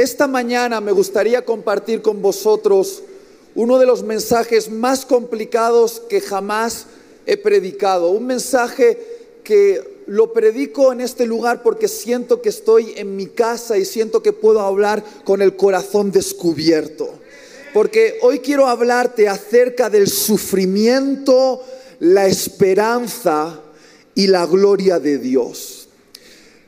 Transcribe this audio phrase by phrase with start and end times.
[0.00, 3.02] Esta mañana me gustaría compartir con vosotros
[3.54, 6.86] uno de los mensajes más complicados que jamás
[7.26, 8.08] he predicado.
[8.08, 8.98] Un mensaje
[9.44, 14.22] que lo predico en este lugar porque siento que estoy en mi casa y siento
[14.22, 17.10] que puedo hablar con el corazón descubierto.
[17.74, 21.62] Porque hoy quiero hablarte acerca del sufrimiento,
[21.98, 23.60] la esperanza
[24.14, 25.79] y la gloria de Dios.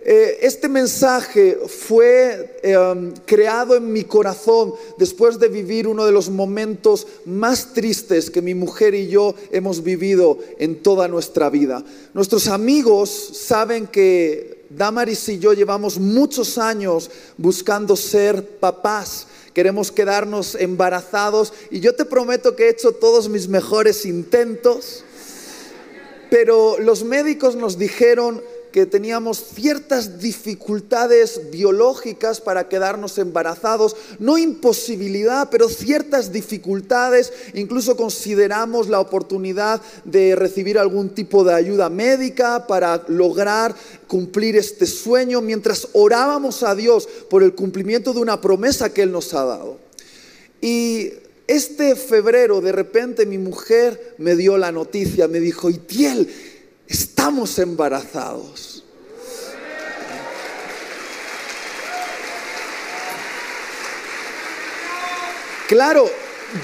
[0.04, 6.28] Eh, este mensaje fue em, creado en mi corazón después de vivir uno de los
[6.28, 11.84] momentos más tristes que mi mujer y yo hemos vivido en toda nuestra vida.
[12.14, 19.28] Nuestros amigos saben que Damaris y yo llevamos muchos años buscando ser papás.
[19.54, 25.04] Queremos quedarnos embarazados y yo te prometo que he hecho todos mis mejores intentos,
[26.28, 28.42] pero los médicos nos dijeron
[28.72, 38.88] que teníamos ciertas dificultades biológicas para quedarnos embarazados, no imposibilidad, pero ciertas dificultades, incluso consideramos
[38.88, 43.74] la oportunidad de recibir algún tipo de ayuda médica para lograr
[44.08, 49.12] cumplir este sueño mientras orábamos a Dios por el cumplimiento de una promesa que Él
[49.12, 49.78] nos ha dado.
[50.60, 51.10] Y
[51.46, 56.28] este febrero de repente mi mujer me dio la noticia, me dijo, Itiel,
[56.92, 58.84] estamos embarazados.
[65.66, 66.04] Claro,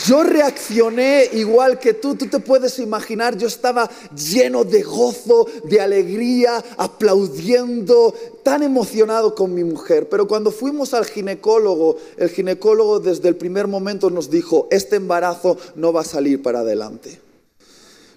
[0.07, 5.81] yo reaccioné igual que tú, tú te puedes imaginar, yo estaba lleno de gozo, de
[5.81, 10.11] alegría, aplaudiendo, tan emocionado con mi mujer.
[10.11, 15.57] Pero cuando fuimos al ginecólogo, el ginecólogo desde el primer momento nos dijo, este embarazo
[15.75, 17.28] no va a salir para adelante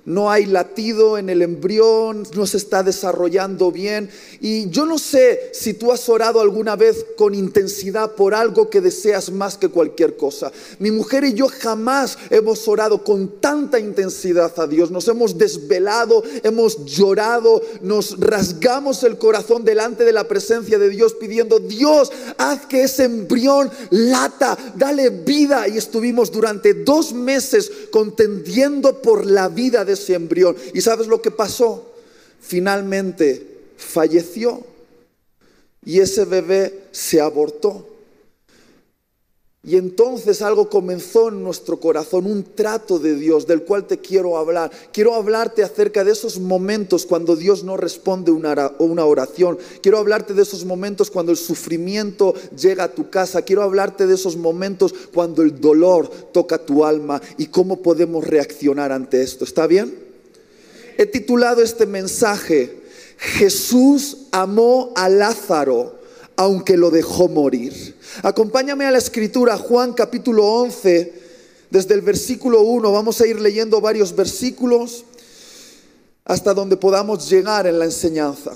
[0.05, 4.09] no hay latido en el embrión, no se está desarrollando bien.
[4.39, 8.81] Y yo no sé si tú has orado alguna vez con intensidad por algo que
[8.81, 10.51] deseas más que cualquier cosa.
[10.79, 14.89] Mi mujer y yo jamás hemos orado con tanta intensidad a Dios.
[14.89, 21.13] Nos hemos desvelado, hemos llorado, nos rasgamos el corazón delante de la presencia de Dios
[21.13, 25.67] pidiendo, Dios, haz que ese embrión lata, dale vida.
[25.67, 30.55] Y estuvimos durante dos meses contendiendo por la vida de ese embrión.
[30.73, 31.93] ¿Y sabes lo que pasó?
[32.39, 34.63] Finalmente falleció
[35.85, 37.87] y ese bebé se abortó.
[39.63, 44.35] Y entonces algo comenzó en nuestro corazón, un trato de Dios del cual te quiero
[44.37, 44.71] hablar.
[44.91, 49.59] Quiero hablarte acerca de esos momentos cuando Dios no responde una, oración.
[49.83, 53.43] Quiero hablarte de esos momentos cuando el sufrimiento llega a tu casa.
[53.43, 58.91] Quiero hablarte de esos momentos cuando el dolor toca tu alma y cómo podemos reaccionar
[58.91, 59.45] ante esto.
[59.45, 59.95] ¿Está bien?
[60.97, 62.81] He titulado este mensaje,
[63.17, 66.00] Jesús amó a Lázaro
[66.41, 67.95] aunque lo dejó morir.
[68.23, 71.13] Acompáñame a la escritura, Juan capítulo 11,
[71.69, 75.05] desde el versículo 1, vamos a ir leyendo varios versículos
[76.25, 78.53] hasta donde podamos llegar en la enseñanza.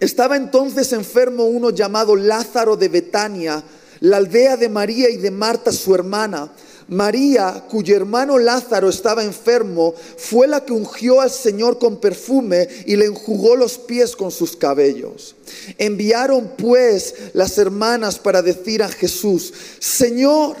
[0.00, 3.62] Estaba entonces enfermo uno llamado Lázaro de Betania,
[4.00, 6.50] la aldea de María y de Marta su hermana.
[6.90, 12.96] María, cuyo hermano Lázaro estaba enfermo, fue la que ungió al Señor con perfume y
[12.96, 15.36] le enjugó los pies con sus cabellos.
[15.78, 20.56] Enviaron pues las hermanas para decir a Jesús, Señor,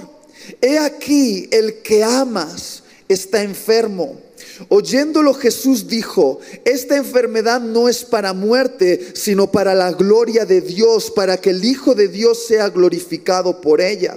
[0.60, 4.20] he aquí el que amas está enfermo.
[4.68, 11.10] Oyéndolo Jesús dijo, esta enfermedad no es para muerte, sino para la gloria de Dios,
[11.10, 14.16] para que el Hijo de Dios sea glorificado por ella.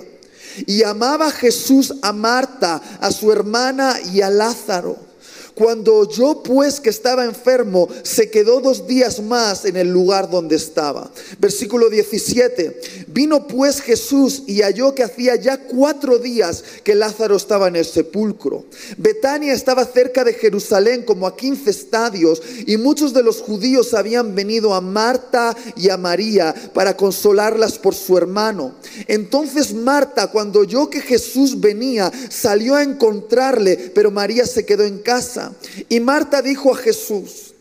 [0.65, 5.12] Y amaba Jesús a Marta, a su hermana y a Lázaro.
[5.55, 10.55] Cuando oyó pues que estaba enfermo, se quedó dos días más en el lugar donde
[10.55, 11.11] estaba.
[11.39, 13.05] Versículo 17.
[13.07, 17.85] Vino pues Jesús y halló que hacía ya cuatro días que Lázaro estaba en el
[17.85, 18.65] sepulcro.
[18.97, 24.33] Betania estaba cerca de Jerusalén como a quince estadios y muchos de los judíos habían
[24.33, 28.75] venido a Marta y a María para consolarlas por su hermano.
[29.07, 34.99] Entonces Marta, cuando oyó que Jesús venía, salió a encontrarle, pero María se quedó en
[34.99, 35.42] casa.
[35.89, 37.53] Y Marta dijo a Jesús,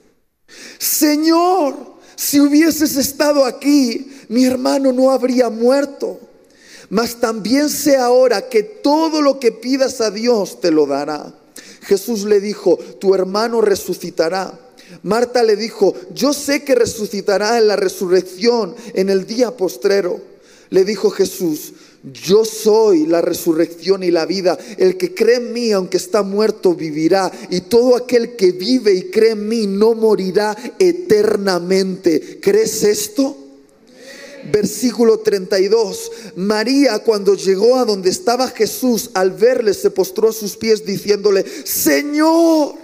[0.79, 1.75] Señor,
[2.17, 6.21] si hubieses estado aquí, mi hermano no habría muerto.
[6.91, 11.35] Mas también sé ahora que todo lo que pidas a Dios te lo dará.
[11.83, 14.59] Jesús le dijo, tu hermano resucitará.
[15.03, 20.21] Marta le dijo, yo sé que resucitará en la resurrección en el día postrero.
[20.69, 24.59] Le dijo Jesús, yo soy la resurrección y la vida.
[24.77, 27.31] El que cree en mí, aunque está muerto, vivirá.
[27.51, 32.41] Y todo aquel que vive y cree en mí no morirá eternamente.
[32.41, 33.37] ¿Crees esto?
[34.51, 36.11] Versículo 32.
[36.37, 41.45] María cuando llegó a donde estaba Jesús, al verle se postró a sus pies diciéndole,
[41.65, 42.75] Señor,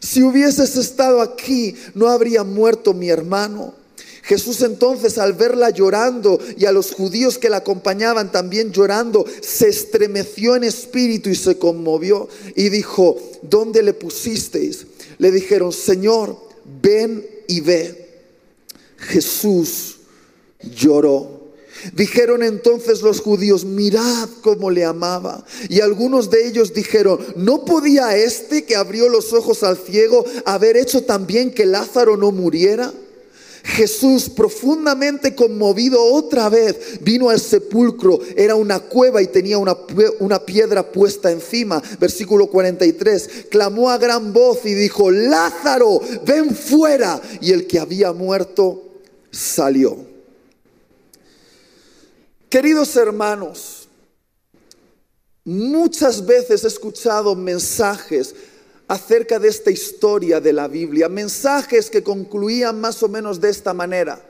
[0.00, 3.83] si hubieses estado aquí, no habría muerto mi hermano.
[4.24, 9.68] Jesús entonces al verla llorando y a los judíos que la acompañaban también llorando, se
[9.68, 14.86] estremeció en espíritu y se conmovió y dijo, ¿dónde le pusisteis?
[15.18, 16.38] Le dijeron, Señor,
[16.80, 18.22] ven y ve.
[18.96, 19.96] Jesús
[20.74, 21.52] lloró.
[21.92, 25.44] Dijeron entonces los judíos, mirad cómo le amaba.
[25.68, 30.78] Y algunos de ellos dijeron, ¿no podía este que abrió los ojos al ciego haber
[30.78, 32.90] hecho también que Lázaro no muriera?
[33.64, 38.20] Jesús, profundamente conmovido otra vez, vino al sepulcro.
[38.36, 39.74] Era una cueva y tenía una,
[40.20, 41.82] una, piedra puesta encima.
[41.98, 43.46] Versículo 43.
[43.50, 47.20] Clamó a gran voz y dijo, Lázaro, ven fuera.
[47.40, 48.82] Y el que había muerto
[49.30, 49.96] salió.
[52.50, 53.88] Queridos hermanos,
[55.42, 58.34] muchas veces he escuchado mensajes
[58.88, 63.72] acerca de esta historia de la Biblia, mensajes que concluían más o menos de esta
[63.72, 64.22] manera.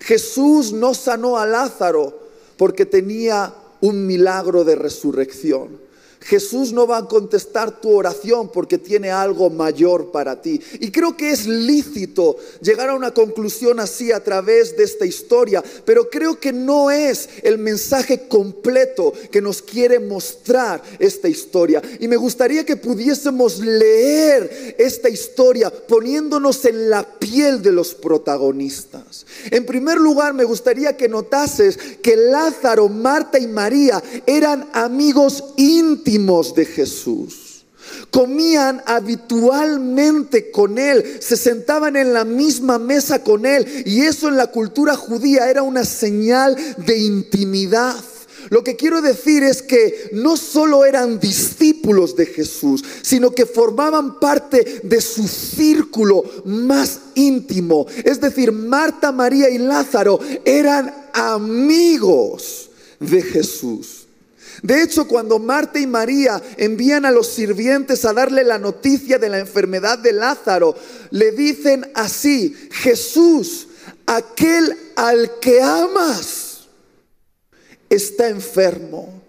[0.00, 5.80] Jesús no sanó a Lázaro porque tenía un milagro de resurrección.
[6.22, 10.60] Jesús no va a contestar tu oración porque tiene algo mayor para ti.
[10.74, 15.62] Y creo que es lícito llegar a una conclusión así a través de esta historia,
[15.84, 21.82] pero creo que no es el mensaje completo que nos quiere mostrar esta historia.
[21.98, 29.26] Y me gustaría que pudiésemos leer esta historia poniéndonos en la piel de los protagonistas.
[29.50, 36.11] En primer lugar, me gustaría que notases que Lázaro, Marta y María eran amigos íntimos
[36.54, 37.64] de Jesús.
[38.10, 44.36] Comían habitualmente con Él, se sentaban en la misma mesa con Él y eso en
[44.36, 47.96] la cultura judía era una señal de intimidad.
[48.50, 54.20] Lo que quiero decir es que no solo eran discípulos de Jesús, sino que formaban
[54.20, 57.86] parte de su círculo más íntimo.
[58.04, 62.68] Es decir, Marta, María y Lázaro eran amigos
[63.00, 64.01] de Jesús.
[64.62, 69.28] De hecho, cuando Marta y María envían a los sirvientes a darle la noticia de
[69.28, 70.76] la enfermedad de Lázaro,
[71.10, 73.68] le dicen así, Jesús,
[74.06, 76.68] aquel al que amas,
[77.88, 79.22] está enfermo.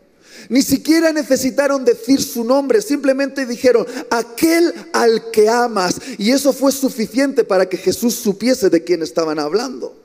[0.50, 5.96] Ni siquiera necesitaron decir su nombre, simplemente dijeron, aquel al que amas.
[6.18, 9.96] Y eso fue suficiente para que Jesús supiese de quién estaban hablando.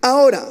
[0.00, 0.46] Ahora,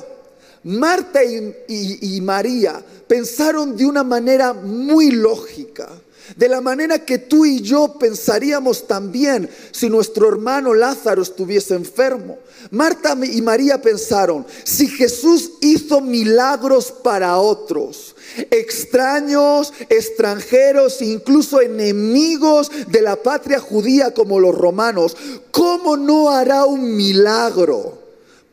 [0.63, 2.83] Marta y, María
[3.13, 5.87] pensaron de una manera muy lógica,
[6.35, 12.39] de la manera que tú y yo pensaríamos también si nuestro hermano Lázaro estuviese enfermo.
[12.71, 18.15] Marta y María pensaron, si Jesús hizo milagros para otros,
[18.49, 25.15] extraños, extranjeros, incluso enemigos de la patria judía como los romanos,
[25.51, 27.95] ¿cómo no hará un milagro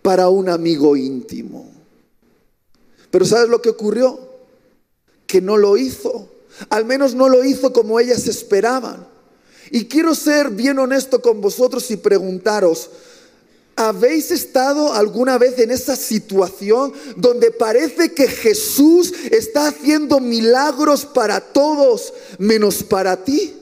[0.03, 1.67] para un amigo íntimo?
[3.11, 4.30] Pero ¿sabes lo que ocurrió?
[5.31, 6.29] Que no lo hizo.
[6.71, 9.07] Al menos no lo hizo como ellas esperaban.
[9.71, 12.91] Y quiero ser bien honesto con vosotros y preguntaros,
[13.77, 21.41] ¿habéis estado alguna vez en esa situación donde parece que Jesús está haciendo milagros para
[21.41, 23.55] todos menos para ti?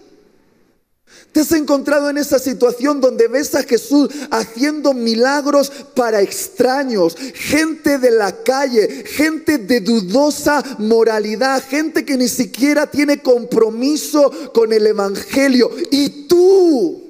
[1.39, 7.99] ¿Te has encontrado en esa situación donde ves a Jesús haciendo milagros para extraños, gente
[7.99, 14.85] de la calle, gente de dudosa moralidad, gente que ni siquiera tiene compromiso con el
[14.89, 15.71] Evangelio?
[15.93, 17.05] Y tú,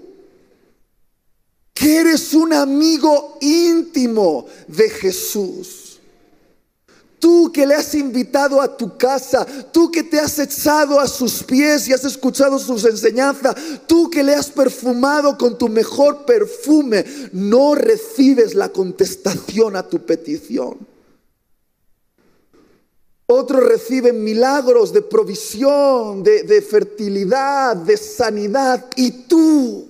[1.73, 5.88] que eres un amigo íntimo de Jesús
[7.19, 11.43] Tú que le has invitado a tu casa, tú que te has echado a sus
[11.43, 13.57] pies y has escuchado sus enseñanzas,
[13.87, 20.05] tú que le has perfumado con tu mejor perfume, no recibes la contestación a tu
[20.07, 20.79] petición.
[23.27, 28.87] Otros reciben milagros de provisión, de, de fertilidad, de sanidad.
[28.97, 29.87] Y tú,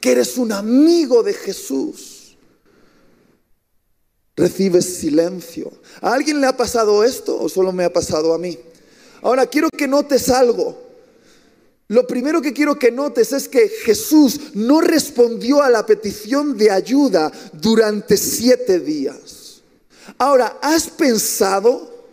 [0.00, 2.09] que eres un amigo de Jesús,
[4.40, 5.70] recibes silencio.
[6.00, 8.58] ¿A alguien le ha pasado esto o solo me ha pasado a mí?
[9.22, 10.90] Ahora quiero que notes algo.
[11.88, 16.70] Lo primero que quiero que notes es que Jesús no respondió a la petición de
[16.70, 19.60] ayuda durante siete días.
[20.16, 22.06] Ahora, ¿has pensado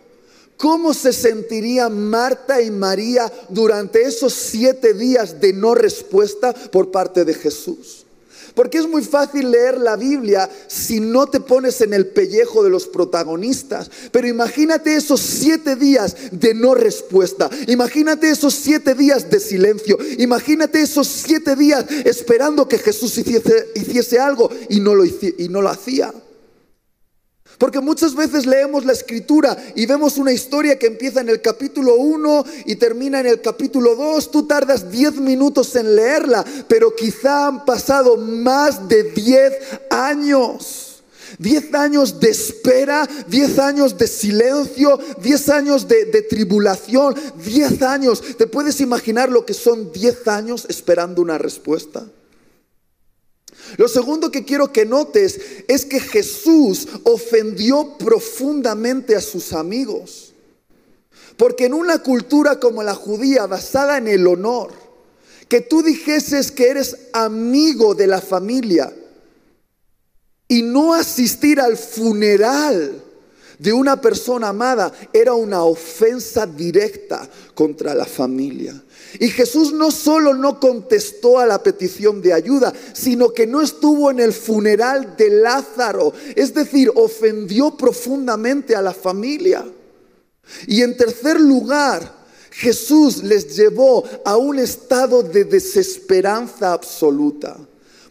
[0.56, 7.24] cómo se sentirían Marta y María durante esos siete días de no respuesta por parte
[7.24, 7.97] de Jesús?
[8.58, 12.70] Porque es muy fácil leer la Biblia si no te pones en el pellejo de
[12.70, 13.88] los protagonistas.
[14.10, 17.48] Pero imagínate esos siete días de no respuesta.
[17.68, 19.96] Imagínate esos siete días de silencio.
[20.18, 25.68] Imagínate esos siete días esperando que Jesús hiciese, algo y no, lo, y no lo
[25.68, 26.12] hacía.
[27.58, 31.96] Porque muchas veces leemos la escritura y vemos una historia que empieza en el capítulo
[31.96, 34.30] 1 y termina en el capítulo 2.
[34.30, 39.52] Tú tardas 10 minutos en leerla, pero quizá han pasado más de 10
[39.90, 41.02] años.
[41.38, 48.22] 10 años de espera, 10 años de silencio, 10 años de, de, tribulación, 10 años.
[48.38, 52.06] ¿Te puedes imaginar lo que son 10 años esperando una respuesta?
[53.76, 60.32] Lo segundo que quiero que notes es que Jesús ofendió profundamente a sus amigos.
[61.36, 64.72] Porque en una cultura como la judía, basada en el honor,
[65.48, 68.92] que tú dijeses que eres amigo de la familia
[70.48, 73.02] y no asistir al funeral
[73.58, 78.82] de una persona amada era una ofensa directa contra la familia.
[79.18, 84.10] Y Jesús no solo no contestó a la petición de ayuda, sino que no estuvo
[84.10, 86.12] en el funeral de Lázaro.
[86.36, 89.64] Es decir, ofendió profundamente a la familia.
[90.66, 92.18] Y en tercer lugar,
[92.50, 97.56] Jesús les llevó a un estado de desesperanza absoluta.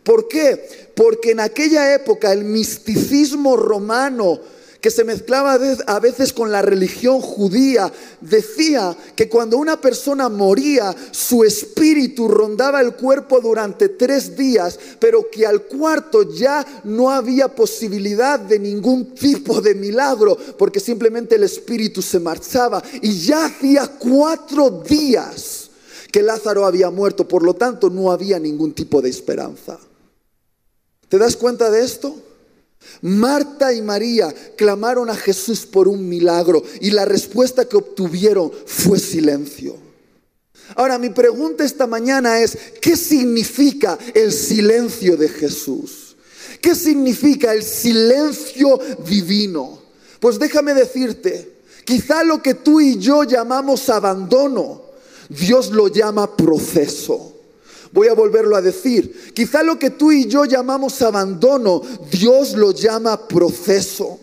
[0.04, 0.92] ¿Por qué?
[0.96, 4.40] Porque en aquella época el misticismo romano
[4.82, 5.58] que se mezclaba
[5.88, 7.92] a veces con la religión judía,
[8.22, 15.30] decía que cuando una persona moría, su espíritu rondaba el cuerpo durante tres días, pero
[15.32, 21.44] que al cuarto ya no había posibilidad de ningún tipo de milagro, porque simplemente el
[21.44, 25.70] espíritu se marchaba y ya hacía cuatro días
[26.12, 29.80] que Lázaro había muerto, por lo tanto no había ningún tipo de esperanza.
[31.10, 32.16] ¿Te das cuenta de esto?
[33.02, 39.00] Marta y María clamaron a Jesús por un milagro y la respuesta que obtuvieron fue
[39.00, 39.76] silencio.
[40.76, 46.18] Ahora mi pregunta esta mañana es, ¿qué significa el silencio de Jesús?
[46.62, 49.82] ¿Qué significa el silencio divino?
[50.20, 54.82] Pues déjame decirte, quizá lo que tú y yo llamamos abandono,
[55.30, 57.37] Dios lo llama proceso.
[57.92, 59.32] Voy a volverlo a decir.
[59.34, 64.20] Quizá lo que tú y yo llamamos abandono, Dios lo llama proceso.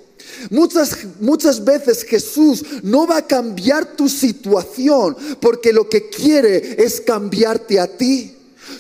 [0.51, 7.01] Muchas, muchas veces Jesús no va a cambiar tu situación porque lo que quiere es
[7.01, 8.35] cambiarte a ti.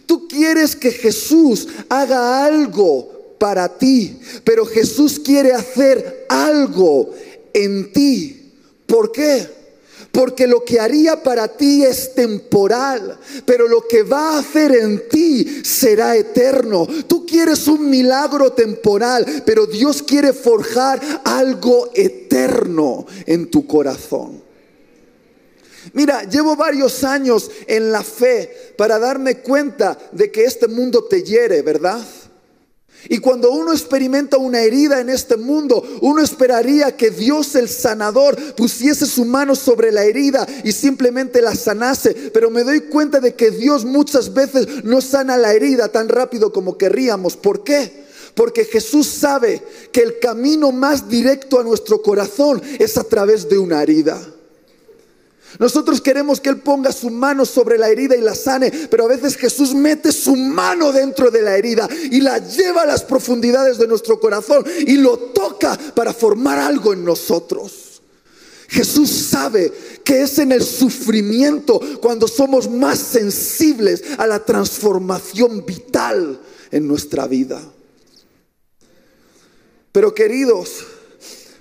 [0.07, 7.15] Tú quieres que Jesús haga algo para ti, pero Jesús quiere hacer algo
[7.53, 8.53] en ti.
[8.87, 9.64] ¿Por qué?
[10.15, 15.09] Porque lo que haría para ti es temporal, pero lo que va a hacer en
[15.09, 16.87] ti será eterno.
[17.09, 24.41] Tú quieres un milagro temporal, pero Dios quiere forjar algo eterno en tu corazón.
[25.95, 31.25] Mira, llevo varios años en la fe para darme cuenta de que este mundo te
[31.25, 32.01] hiere, ¿verdad?
[33.09, 38.37] Y cuando uno experimenta una herida en este mundo, uno esperaría que Dios el sanador
[38.55, 42.31] pusiese su mano sobre la herida y simplemente la sanase.
[42.33, 46.53] Pero me doy cuenta de que Dios muchas veces no sana la herida tan rápido
[46.53, 47.37] como querríamos.
[47.37, 48.05] ¿Por qué?
[48.35, 53.59] Porque Jesús sabe que el camino más directo a nuestro corazón es a través de
[53.59, 54.34] una herida.
[55.59, 59.09] Nosotros queremos que Él ponga su mano sobre la herida y la sane, pero a
[59.09, 63.79] veces Jesús mete su mano dentro de la herida y la lleva a las profundidades
[63.79, 68.03] de nuestro corazón y lo toca para formar algo en nosotros.
[68.69, 76.41] Jesús sabe que es en el sufrimiento cuando somos más sensibles a la transformación vital
[76.71, 77.63] en nuestra vida.
[79.93, 80.85] Pero queridos,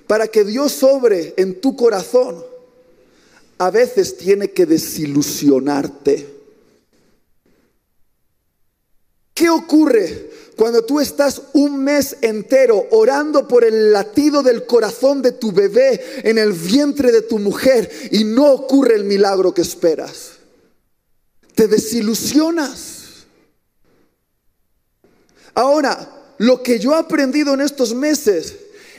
[0.08, 2.44] para que Dios sobre en tu corazón,
[3.64, 6.28] a veces tiene que desilusionarte.
[9.34, 15.32] ¿Qué ocurre cuando tú estás un mes entero orando por el latido del corazón de
[15.32, 20.32] tu bebé en el vientre de tu mujer y no ocurre el milagro que esperas?
[21.56, 23.28] Te desilusionas.
[25.54, 28.58] Ahora, lo que yo he aprendido en estos meses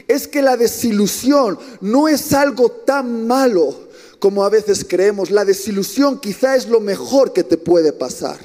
[0.08, 3.83] es que la desilusión no es algo tan malo
[4.24, 5.30] como a veces creemos.
[5.30, 8.38] La desilusión quizá es lo mejor que te puede pasar.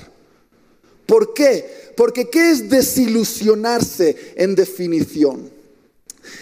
[1.06, 1.94] ¿Por qué?
[1.96, 5.50] Porque ¿qué es desilusionarse en definición?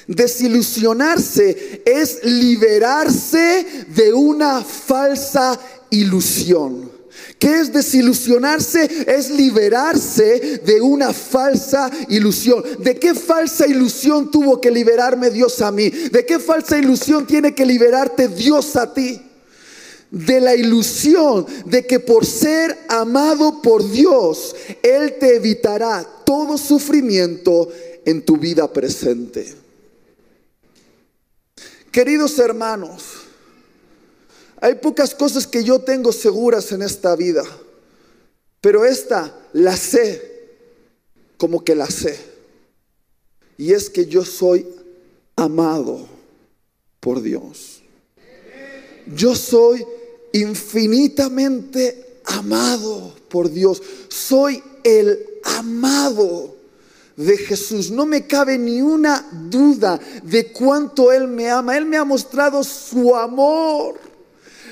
[0.08, 5.60] Desilusionarse es liberarse de una falsa
[5.92, 6.92] ilusión.
[7.38, 8.90] ¿Qué es desilusionarse?
[9.06, 12.64] Es liberarse de una falsa ilusión.
[12.80, 15.92] ¿De qué falsa ilusión tuvo que liberarme Dios a mí?
[15.92, 19.27] ¿De qué falsa ilusión tiene que liberarte Dios a ti?
[20.10, 27.70] De la ilusión de que por ser amado por Dios, Él te evitará todo sufrimiento
[28.06, 29.54] en tu vida presente.
[31.92, 33.04] Queridos hermanos,
[34.62, 37.44] hay pocas cosas que yo tengo seguras en esta vida,
[38.62, 40.38] pero esta la sé
[41.38, 42.18] como que la sé.
[43.58, 44.68] Y es que yo soy
[45.36, 46.08] amado
[47.00, 47.82] por Dios.
[49.16, 49.86] Yo soy
[50.34, 53.82] infinitamente amado por Dios.
[54.10, 56.56] Soy el amado
[57.16, 57.92] de Jesús.
[57.92, 61.78] No me cabe ni una duda de cuánto Él me ama.
[61.78, 64.00] Él me ha mostrado su amor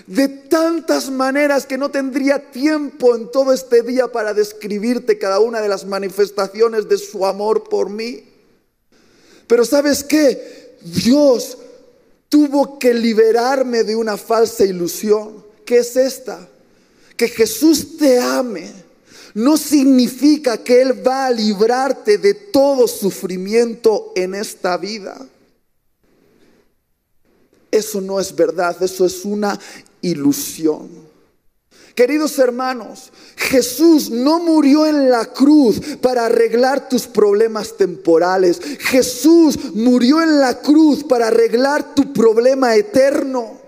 [0.08, 5.62] de tantas maneras que no tendría tiempo en todo este día para describirte cada una
[5.62, 8.24] de las manifestaciones de su amor por mí.
[9.48, 10.78] Pero sabes qué?
[10.82, 11.58] Dios
[12.30, 15.45] tuvo que liberarme de una falsa ilusión.
[15.66, 16.48] ¿Qué es esta?
[17.18, 18.72] Que Jesús te ame
[19.36, 25.18] no significa que Él va a librarte de todo sufrimiento en esta vida.
[27.70, 29.60] Eso no es verdad, eso es una
[30.02, 30.90] ilusión.
[31.94, 38.62] Queridos hermanos, Jesús no murió en la cruz para arreglar tus problemas temporales.
[38.80, 43.65] Jesús murió en la cruz para arreglar tu problema eterno.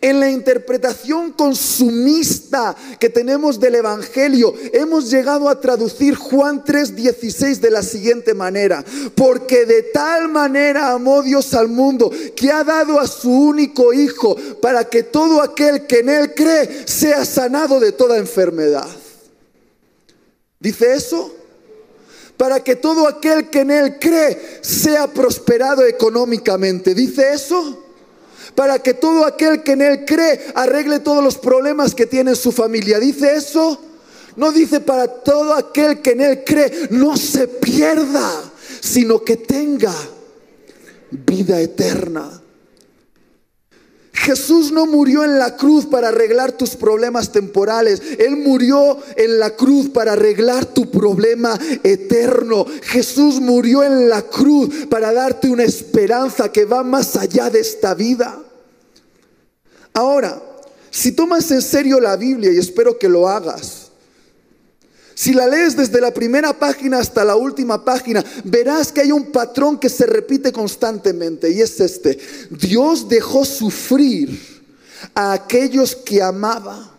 [0.00, 7.70] En la interpretación consumista que tenemos del Evangelio, hemos llegado a traducir Juan 3:16 de
[7.70, 8.84] la siguiente manera,
[9.16, 14.36] porque de tal manera amó Dios al mundo que ha dado a su único Hijo
[14.60, 18.88] para que todo aquel que en Él cree sea sanado de toda enfermedad.
[20.60, 21.34] ¿Dice eso?
[22.36, 26.94] Para que todo aquel que en Él cree sea prosperado económicamente.
[26.94, 27.81] ¿Dice eso?
[28.54, 32.52] Para que todo aquel que en Él cree arregle todos los problemas que tiene su
[32.52, 32.98] familia.
[32.98, 33.80] ¿Dice eso?
[34.36, 38.28] No dice para todo aquel que en Él cree no se pierda,
[38.80, 39.94] sino que tenga
[41.10, 42.41] vida eterna.
[44.22, 48.00] Jesús no murió en la cruz para arreglar tus problemas temporales.
[48.20, 52.64] Él murió en la cruz para arreglar tu problema eterno.
[52.82, 57.94] Jesús murió en la cruz para darte una esperanza que va más allá de esta
[57.94, 58.40] vida.
[59.92, 60.40] Ahora,
[60.88, 63.81] si tomas en serio la Biblia, y espero que lo hagas,
[65.14, 69.30] si la lees desde la primera página hasta la última página, verás que hay un
[69.30, 72.18] patrón que se repite constantemente y es este.
[72.50, 74.62] Dios dejó sufrir
[75.14, 76.90] a aquellos que amaba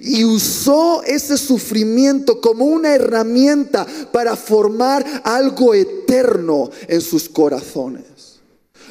[0.00, 8.29] y usó ese sufrimiento como una herramienta para formar algo eterno en sus corazones.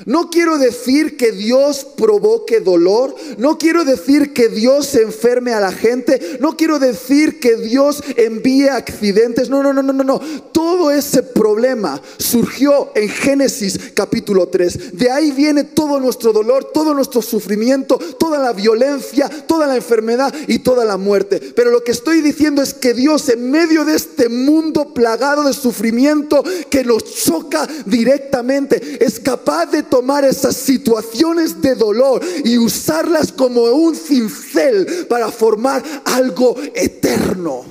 [0.06, 5.72] No quiero decir que Dios provoque dolor, no quiero decir que Dios enferme a la
[5.72, 10.20] gente, no quiero decir que Dios envíe accidentes, no, no, no, no, no, no.
[10.52, 14.98] Todo ese problema surgió en Génesis capítulo 3.
[14.98, 20.34] De ahí viene todo nuestro dolor, todo nuestro sufrimiento, toda la violencia, toda la enfermedad
[20.48, 21.40] y toda la muerte.
[21.56, 25.54] Pero lo que estoy diciendo es que Dios en medio de este mundo plagado de
[25.54, 33.32] sufrimiento que nos choca directamente, es capaz de tomar esas situaciones de dolor y usarlas
[33.32, 37.66] como un cincel para formar algo eterno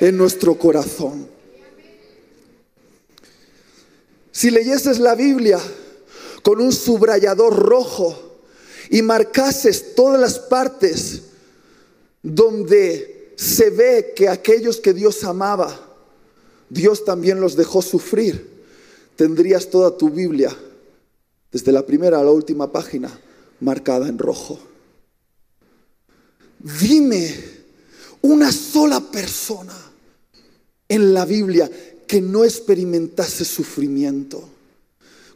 [0.00, 1.28] en nuestro corazón.
[4.32, 5.58] Si leyeses la Biblia
[6.42, 8.38] con un subrayador rojo
[8.90, 11.22] y marcases todas las partes
[12.22, 15.80] donde se ve que aquellos que Dios amaba,
[16.68, 18.64] Dios también los dejó sufrir,
[19.16, 20.54] tendrías toda tu Biblia
[21.50, 23.10] desde la primera a la última página,
[23.60, 24.58] marcada en rojo.
[26.58, 27.34] Dime
[28.22, 29.74] una sola persona
[30.88, 31.70] en la Biblia
[32.06, 34.55] que no experimentase sufrimiento.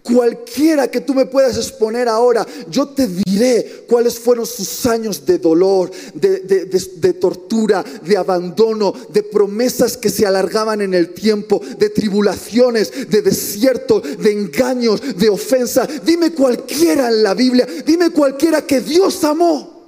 [0.03, 5.39] Cualquiera que tú me puedas exponer ahora, yo te diré cuáles fueron sus años de
[5.39, 13.11] dolor, de, tortura, de abandono, de promesas que se alargaban en el tiempo, de tribulaciones,
[13.11, 15.87] de desierto, de engaños, de ofensa.
[16.05, 19.81] Dime cualquiera en la Biblia, dime cualquiera que Dios amó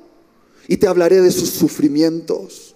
[0.68, 2.74] y te hablaré de sus sufrimientos.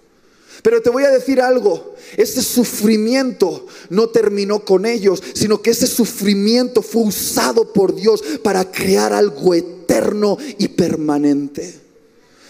[0.63, 5.87] Pero te voy a decir algo, ese sufrimiento no terminó con ellos, sino que ese
[5.87, 11.79] sufrimiento fue usado por Dios para crear algo eterno y permanente.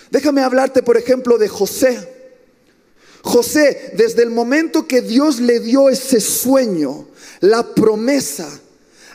[0.10, 2.15] Déjame hablarte, por ejemplo, de José.
[3.24, 7.08] José, desde el momento que Dios le dio ese sueño,
[7.41, 8.48] la promesa,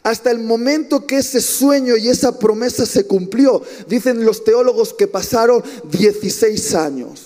[0.02, 5.07] hasta el momento que ese sueño y esa promesa se cumplió, dicen los teólogos que
[5.07, 7.21] pasaron 16 años.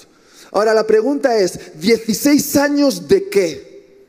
[0.56, 4.06] Ahora la pregunta es, ¿16 años de qué?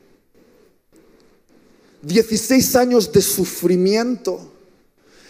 [2.00, 4.50] 16 años de sufrimiento.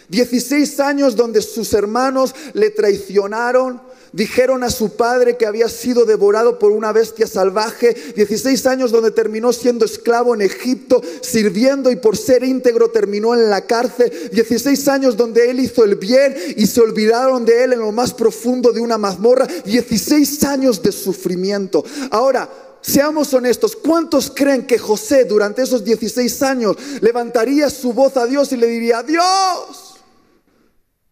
[0.07, 6.57] 16 años donde sus hermanos le traicionaron, Dijeron a su padre que había sido devorado
[6.57, 7.95] por una bestia salvaje.
[8.15, 13.49] 16 años donde terminó siendo esclavo en Egipto, sirviendo y por ser íntegro terminó en
[13.49, 14.11] la cárcel.
[14.31, 18.13] 16 años donde él hizo el bien y se olvidaron de él en lo más
[18.13, 19.47] profundo de una mazmorra.
[19.65, 21.83] 16 años de sufrimiento.
[22.11, 22.49] Ahora,
[22.81, 28.53] Seamos honestos, ¿cuántos creen que José durante esos 16 años levantaría su voz a Dios
[28.53, 29.88] y le diría, Dios,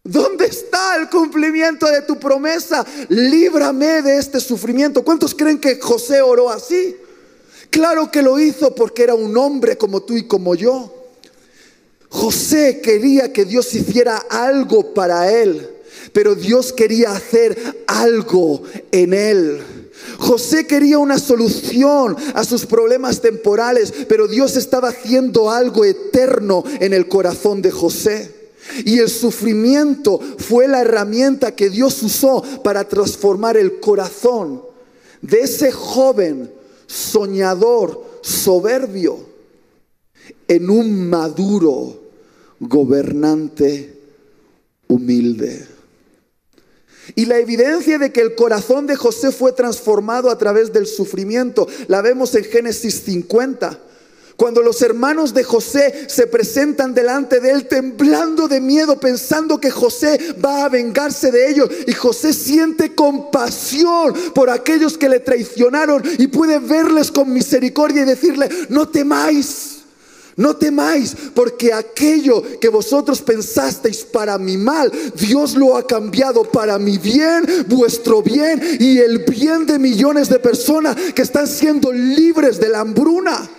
[0.08, 2.82] ¿Dónde está el cumplimiento de tu promesa?
[3.10, 5.04] Líbrame de este sufrimiento.
[5.04, 6.96] ¿Cuántos creen que José oró así?
[7.68, 10.94] Claro que lo hizo porque era un hombre como tú y como yo.
[12.08, 15.68] José quería que Dios hiciera algo para él,
[16.14, 19.62] pero Dios quería hacer algo en él.
[20.16, 26.94] José quería una solución a sus problemas temporales, pero Dios estaba haciendo algo eterno en
[26.94, 28.37] el corazón de José.
[28.84, 34.62] Y el sufrimiento fue la herramienta que Dios usó para transformar el corazón
[35.22, 36.50] de ese joven
[36.86, 39.18] soñador, soberbio,
[40.46, 42.02] en un maduro
[42.60, 43.94] gobernante
[44.88, 45.66] humilde.
[47.14, 51.66] Y la evidencia de que el corazón de José fue transformado a través del sufrimiento
[51.86, 53.80] la vemos en Génesis 50.
[54.38, 59.68] Cuando los hermanos de José se presentan delante de él temblando de miedo, pensando que
[59.68, 61.68] José va a vengarse de ellos.
[61.88, 68.04] Y José siente compasión por aquellos que le traicionaron y puede verles con misericordia y
[68.04, 69.78] decirle, no temáis.
[70.36, 76.78] No temáis, porque aquello que vosotros pensasteis para mi mal, Dios lo ha cambiado para
[76.78, 82.60] mi bien, vuestro bien y el bien de millones de personas que están siendo libres
[82.60, 83.50] de la hambruna.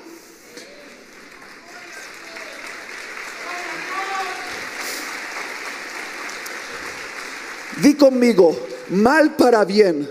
[7.82, 8.56] Di conmigo,
[8.90, 10.08] mal para bien.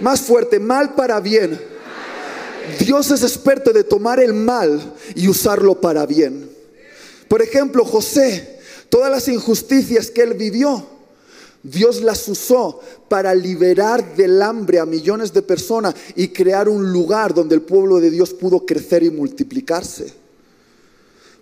[0.00, 1.60] Más fuerte, mal para bien.
[2.78, 6.50] Dios es experto de tomar el mal y usarlo para bien.
[7.28, 10.86] Por ejemplo, José, todas las injusticias que él vivió,
[11.62, 17.34] Dios las usó para liberar del hambre a millones de personas y crear un lugar
[17.34, 20.12] donde el pueblo de Dios pudo crecer y multiplicarse.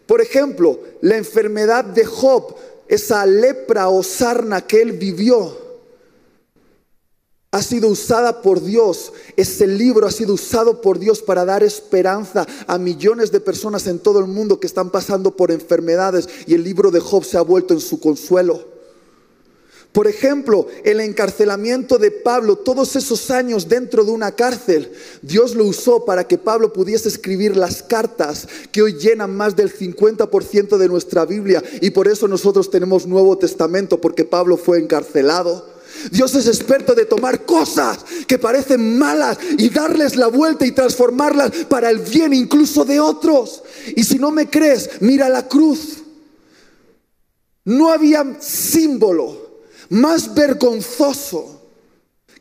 [0.07, 2.55] Por ejemplo, la enfermedad de Job
[2.91, 5.57] esa lepra o sarna que él vivió
[7.53, 9.13] ha sido usada por Dios.
[9.37, 14.01] Ese libro ha sido usado por Dios para dar esperanza a millones de personas en
[14.01, 17.43] todo el mundo que están pasando por enfermedades y el libro de Job se ha
[17.43, 18.80] vuelto en su consuelo.
[19.93, 25.65] Por ejemplo, el encarcelamiento de Pablo, todos esos años dentro de una cárcel, Dios lo
[25.65, 30.89] usó para que Pablo pudiese escribir las cartas que hoy llenan más del 50% de
[30.89, 35.67] nuestra Biblia y por eso nosotros tenemos Nuevo Testamento, porque Pablo fue encarcelado.
[36.13, 37.99] Dios es experto de tomar cosas
[38.29, 43.65] que parecen malas y darles la vuelta y transformarlas para el bien incluso de otros.
[43.97, 45.97] Y si no me crees, mira la cruz.
[47.65, 49.50] No había símbolo
[49.91, 51.61] más vergonzoso,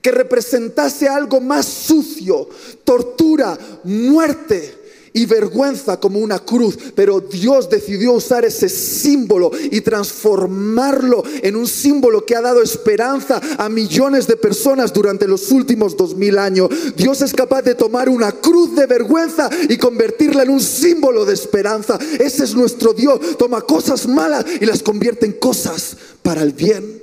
[0.02, 2.48] que representase algo más sucio,
[2.84, 4.80] tortura, muerte
[5.14, 11.68] y vergüenza como una cruz, pero Dios decidió usar ese símbolo y transformarlo en un
[11.68, 16.70] símbolo que ha dado esperanza a millones de personas durante los últimos dos mil años.
[16.96, 21.34] Dios es capaz de tomar una cruz de vergüenza y convertirla en un símbolo de
[21.34, 21.98] esperanza.
[22.20, 23.38] Ese es nuestro Dios.
[23.38, 26.99] Toma cosas malas y las convierte en cosas para el bien.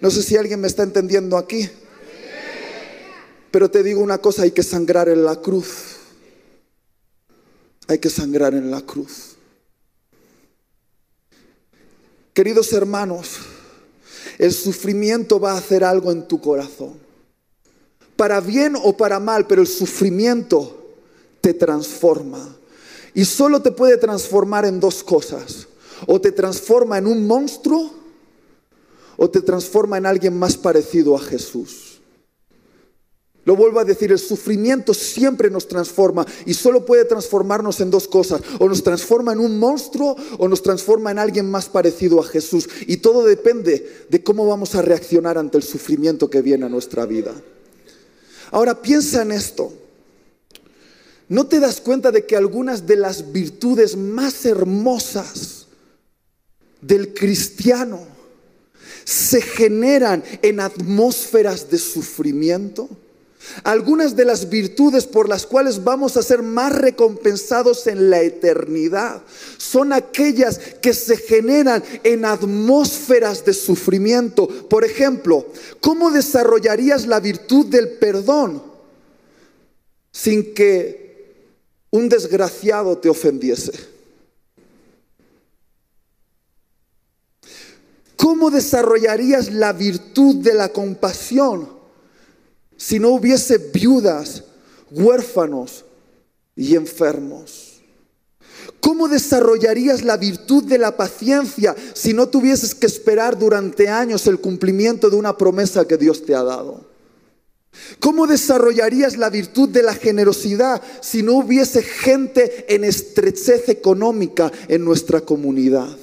[0.00, 1.68] No sé si alguien me está entendiendo aquí.
[3.50, 5.96] Pero te digo una cosa, hay que sangrar en la cruz.
[7.88, 9.36] Hay que sangrar en la cruz.
[12.32, 13.38] Queridos hermanos,
[14.38, 16.94] el sufrimiento va a hacer algo en tu corazón.
[18.16, 20.94] Para bien o para mal, pero el sufrimiento
[21.40, 22.56] te transforma.
[23.12, 25.66] Y solo te puede transformar en dos cosas.
[26.06, 27.99] O te transforma en un monstruo
[29.22, 32.00] o te transforma en alguien más parecido a Jesús.
[33.44, 38.08] Lo vuelvo a decir, el sufrimiento siempre nos transforma y solo puede transformarnos en dos
[38.08, 38.40] cosas.
[38.58, 42.66] O nos transforma en un monstruo o nos transforma en alguien más parecido a Jesús.
[42.86, 47.04] Y todo depende de cómo vamos a reaccionar ante el sufrimiento que viene a nuestra
[47.04, 47.34] vida.
[48.52, 49.70] Ahora piensa en esto.
[51.28, 55.66] ¿No te das cuenta de que algunas de las virtudes más hermosas
[56.80, 58.19] del cristiano
[59.04, 62.88] se generan en atmósferas de sufrimiento?
[63.64, 69.22] Algunas de las virtudes por las cuales vamos a ser más recompensados en la eternidad
[69.56, 74.46] son aquellas que se generan en atmósferas de sufrimiento.
[74.46, 75.46] Por ejemplo,
[75.80, 78.62] ¿cómo desarrollarías la virtud del perdón
[80.12, 81.46] sin que
[81.90, 83.89] un desgraciado te ofendiese?
[88.20, 91.80] ¿Cómo desarrollarías la virtud de la compasión?
[92.80, 94.42] si no hubiese viudas,
[94.90, 95.84] huérfanos
[96.56, 97.82] y enfermos?
[98.80, 104.40] ¿Cómo desarrollarías la virtud de la paciencia si no tuvieses que esperar durante años el
[104.40, 106.88] cumplimiento de una promesa que Dios te ha dado?
[107.98, 114.86] ¿Cómo desarrollarías la virtud de la generosidad si no hubiese gente en estrechez económica en
[114.86, 115.98] nuestra comunidad?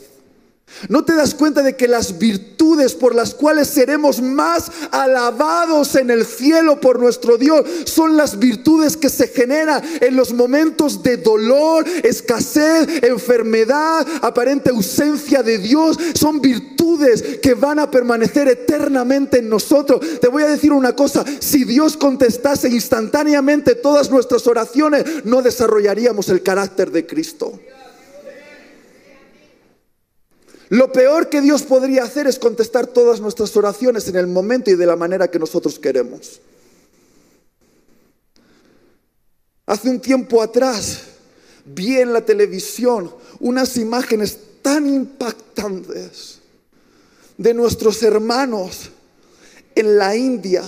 [0.90, 6.12] ¿No te das cuenta de que las virtudes por las cuales seremos más alabados en
[6.12, 11.18] el cielo por nuestro Dios son las virtudes que se generan en los momentos de
[11.18, 15.98] dolor, escasez, enfermedad, aparente ausencia de Dios?
[16.14, 20.00] Son virtudes que van a permanecer eternamente en nosotros.
[20.22, 26.30] Te voy a decir una cosa, si Dios contestase instantáneamente todas nuestras oraciones, no desarrollaríamos
[26.30, 27.60] el carácter de Cristo.
[30.70, 34.76] Lo peor que Dios podría hacer es contestar todas nuestras oraciones en el momento y
[34.76, 36.42] de la manera que nosotros queremos.
[39.66, 41.04] Hace un tiempo atrás
[41.66, 46.40] vi en la televisión unas imágenes tan impactantes
[47.38, 48.90] de nuestros hermanos
[49.76, 50.64] en la India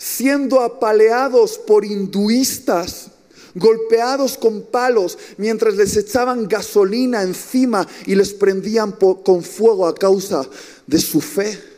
[0.00, 3.09] siendo apaleados por hinduistas
[3.54, 10.48] golpeados con palos mientras les echaban gasolina encima y les prendían con fuego a causa
[10.86, 11.70] de su fe.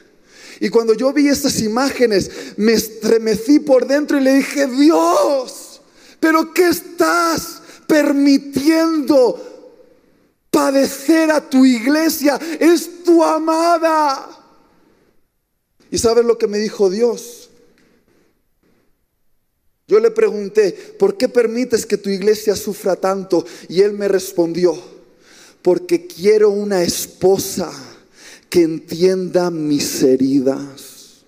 [0.60, 5.80] Y cuando yo vi estas imágenes, me estremecí por dentro y le dije, Dios,
[6.20, 9.40] pero ¿qué estás permitiendo
[10.50, 12.38] padecer a tu iglesia?
[12.60, 14.28] Es tu amada.
[15.90, 17.41] ¿Y sabes lo que me dijo Dios?
[19.92, 23.44] Yo le pregunté, ¿por qué permites que tu iglesia sufra tanto?
[23.68, 24.74] Y él me respondió,
[25.60, 27.70] porque quiero una esposa
[28.48, 31.24] que entienda mis heridas.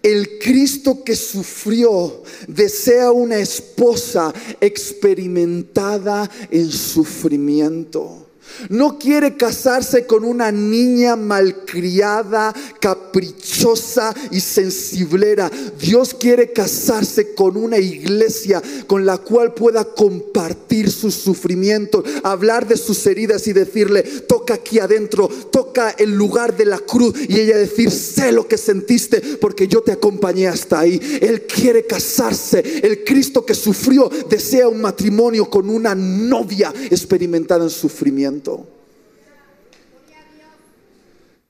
[0.00, 8.25] El Cristo que sufrió desea una esposa experimentada en sufrimiento.
[8.68, 15.50] No quiere casarse con una niña malcriada, caprichosa y sensiblera.
[15.78, 22.76] Dios quiere casarse con una iglesia con la cual pueda compartir sus sufrimientos, hablar de
[22.76, 27.56] sus heridas y decirle, toca aquí adentro, toca el lugar de la cruz y ella
[27.56, 31.00] decir, sé lo que sentiste porque yo te acompañé hasta ahí.
[31.20, 32.80] Él quiere casarse.
[32.82, 38.35] El Cristo que sufrió desea un matrimonio con una novia experimentada en sufrimiento.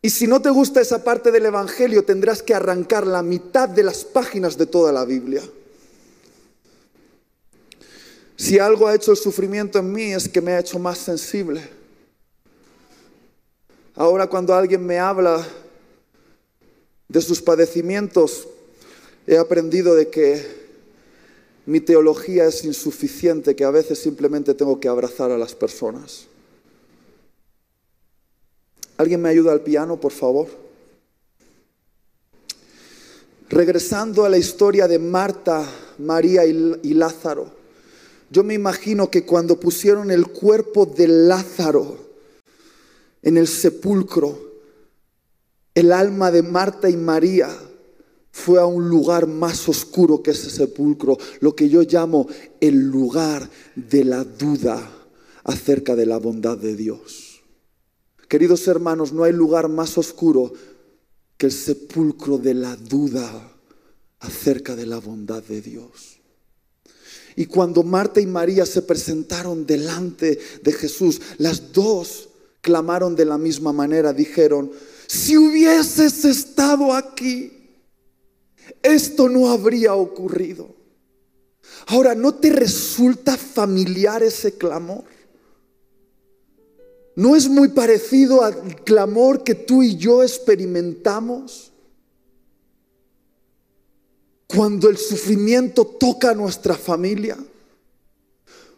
[0.03, 3.83] Y si no te gusta esa parte del Evangelio, tendrás que arrancar la mitad de
[3.83, 5.43] las páginas de toda la Biblia.
[8.37, 11.69] Si algo ha hecho el sufrimiento en mí es que me ha hecho más sensible.
[13.97, 15.45] Ahora cuando alguien me habla
[17.09, 18.47] de sus padecimientos,
[19.27, 20.67] he aprendido de que
[21.65, 26.29] mi teología es insuficiente, que a veces simplemente tengo que abrazar a las personas.
[28.99, 30.49] ¿Alguien me ayuda al piano, por favor?
[33.49, 35.65] Regresando a la historia de Marta,
[35.99, 37.53] María y, Lázaro,
[38.31, 41.97] yo me imagino que cuando pusieron el cuerpo de Lázaro
[43.23, 44.37] en el sepulcro,
[45.75, 47.49] el alma de Marta y María
[48.33, 52.27] fue a un lugar más oscuro que ese sepulcro, lo que yo llamo
[52.61, 54.91] el lugar de la duda
[55.45, 57.26] acerca de la bondad de Dios.
[58.29, 60.53] Queridos hermanos, no hay lugar más oscuro
[61.37, 63.53] que el sepulcro de la duda
[64.21, 66.19] acerca de la bondad de Dios.
[67.37, 72.31] Y cuando Marta y María se presentaron delante de Jesús, las dos
[72.63, 74.73] clamaron de la misma manera, dijeron,
[75.07, 77.53] si hubieses estado aquí,
[78.83, 80.75] esto no habría ocurrido.
[81.89, 85.05] Ahora, ¿no te resulta familiar ese clamor?
[87.17, 91.73] ¿No es muy parecido al clamor que tú y yo experimentamos?
[94.47, 97.37] cuando el sufrimiento toca a nuestra familia,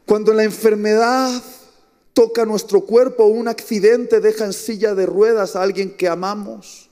[0.07, 1.43] cuando la enfermedad
[2.13, 6.89] toca nuestro cuerpo, un accidente deja en silla de ruedas a alguien que amamos,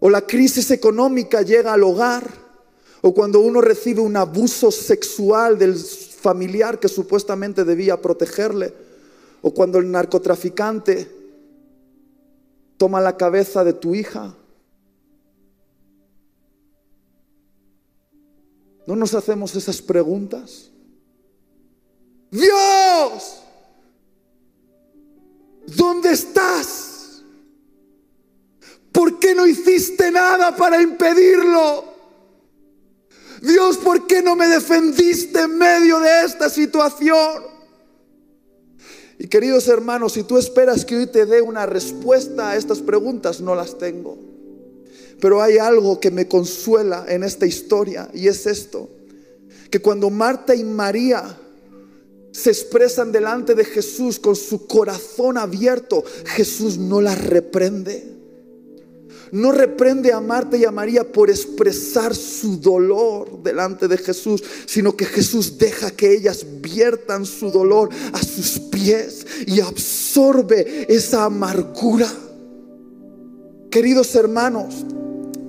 [0.00, 2.28] o la crisis económica llega al hogar,
[3.00, 8.74] o cuando uno recibe un abuso sexual del familiar que supuestamente debía protegerle,
[9.42, 11.10] o cuando el narcotraficante
[12.76, 14.34] toma la cabeza de tu hija.
[18.86, 20.70] ¿No nos hacemos esas preguntas?
[22.30, 23.42] Dios,
[25.66, 27.22] ¿dónde estás?
[28.92, 31.84] ¿Por qué no hiciste nada para impedirlo?
[33.42, 37.57] Dios, ¿por qué no me defendiste en medio de esta situación?
[39.18, 43.40] Y queridos hermanos, si tú esperas que hoy te dé una respuesta a estas preguntas,
[43.40, 44.16] no las tengo.
[45.20, 48.88] Pero hay algo que me consuela en esta historia y es esto,
[49.70, 51.36] que cuando Marta y María
[52.30, 58.17] se expresan delante de Jesús con su corazón abierto, Jesús no las reprende.
[59.32, 64.96] No reprende a Marta y a María por expresar su dolor delante de Jesús, sino
[64.96, 72.08] que Jesús deja que ellas viertan su dolor a sus pies y absorbe esa amargura.
[73.70, 74.84] Queridos hermanos,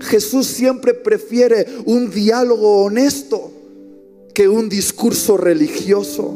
[0.01, 3.51] Jesús siempre prefiere un diálogo honesto
[4.33, 6.33] que un discurso religioso.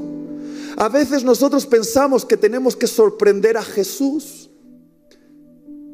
[0.78, 4.43] A veces nosotros pensamos que tenemos que sorprender a Jesús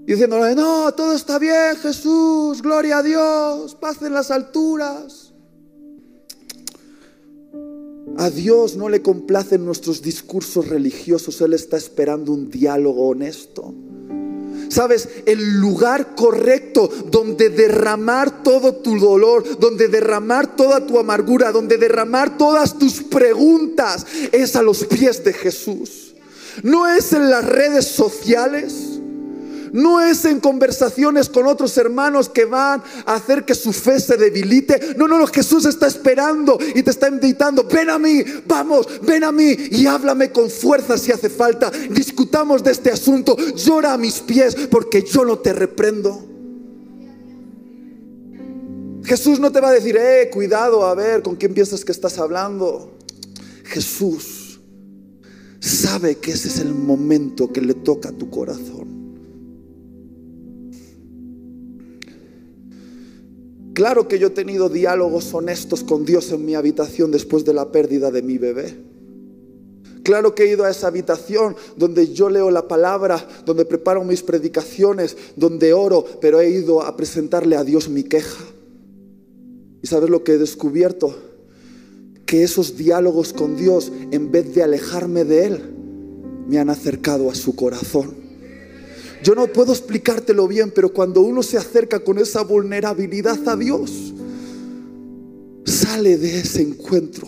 [0.05, 5.33] diciéndole, no, todo está bien, Jesús, gloria a Dios, paz en las alturas.
[8.17, 13.73] A Dios no le complacen nuestros discursos religiosos, Él está esperando un diálogo honesto.
[14.69, 21.77] Sabes, el lugar correcto donde derramar todo tu dolor, donde derramar toda tu amargura, donde
[21.77, 26.13] derramar todas tus preguntas, es a los pies de Jesús.
[26.61, 28.98] No es en las redes sociales
[29.73, 34.17] no es en conversaciones con otros hermanos que van a hacer que su fe se
[34.17, 34.95] debilite.
[34.97, 37.63] No, no, no, Jesús está esperando y te está invitando.
[37.63, 41.71] Ven a mí, vamos, ven a mí y háblame con fuerza si hace falta.
[41.89, 43.35] Discutamos de este asunto.
[43.55, 46.25] Llora a mis pies porque yo no te reprendo.
[49.03, 52.19] Jesús no te va a decir, eh, cuidado, a ver, ¿con quién piensas que estás
[52.19, 52.95] hablando?
[53.63, 54.59] Jesús
[55.59, 58.98] sabe que ese es el momento que le toca a tu corazón.
[63.79, 67.71] Claro que yo he tenido diálogos honestos con Dios en mi habitación después de la
[67.71, 68.75] pérdida de mi bebé.
[70.03, 74.21] Claro que he ido a esa habitación donde yo leo la palabra, donde preparo mis
[74.21, 78.43] predicaciones, donde oro, pero he ido a presentarle a Dios mi queja.
[79.81, 81.15] ¿Y sabes lo que he descubierto?
[82.25, 85.61] Que esos diálogos con Dios, en vez de alejarme de Él,
[86.49, 88.28] me han acercado a su corazón.
[89.23, 94.13] Yo no puedo explicártelo bien, pero cuando uno se acerca con esa vulnerabilidad a Dios,
[95.65, 97.27] sale de ese encuentro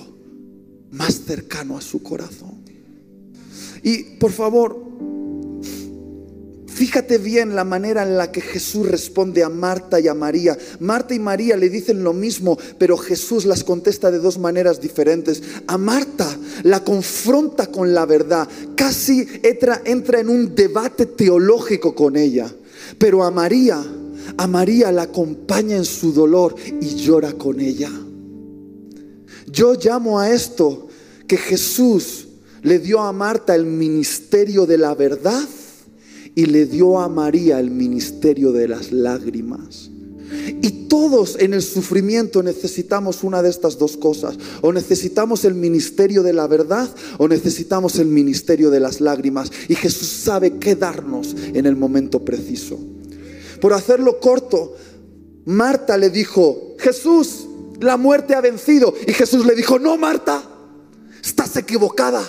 [0.91, 2.61] más cercano a su corazón.
[3.83, 4.77] Y por favor,
[6.81, 10.57] Fíjate bien la manera en la que Jesús responde a Marta y a María.
[10.79, 15.43] Marta y María le dicen lo mismo, pero Jesús las contesta de dos maneras diferentes.
[15.67, 16.27] A Marta
[16.63, 22.51] la confronta con la verdad, casi entra, entra en un debate teológico con ella.
[22.97, 23.79] Pero a María,
[24.35, 27.91] a María la acompaña en su dolor y llora con ella.
[29.45, 30.87] Yo llamo a esto
[31.27, 32.27] que Jesús
[32.63, 35.43] le dio a Marta el ministerio de la verdad
[36.35, 39.89] y le dio a María el ministerio de las lágrimas.
[40.61, 44.37] Y todos en el sufrimiento necesitamos una de estas dos cosas.
[44.61, 49.51] O necesitamos el ministerio de la verdad o necesitamos el ministerio de las lágrimas.
[49.67, 52.79] Y Jesús sabe qué darnos en el momento preciso.
[53.59, 54.75] Por hacerlo corto,
[55.45, 57.47] Marta le dijo, Jesús,
[57.81, 58.93] la muerte ha vencido.
[59.05, 60.43] Y Jesús le dijo, no, Marta,
[61.21, 62.23] estás equivocada.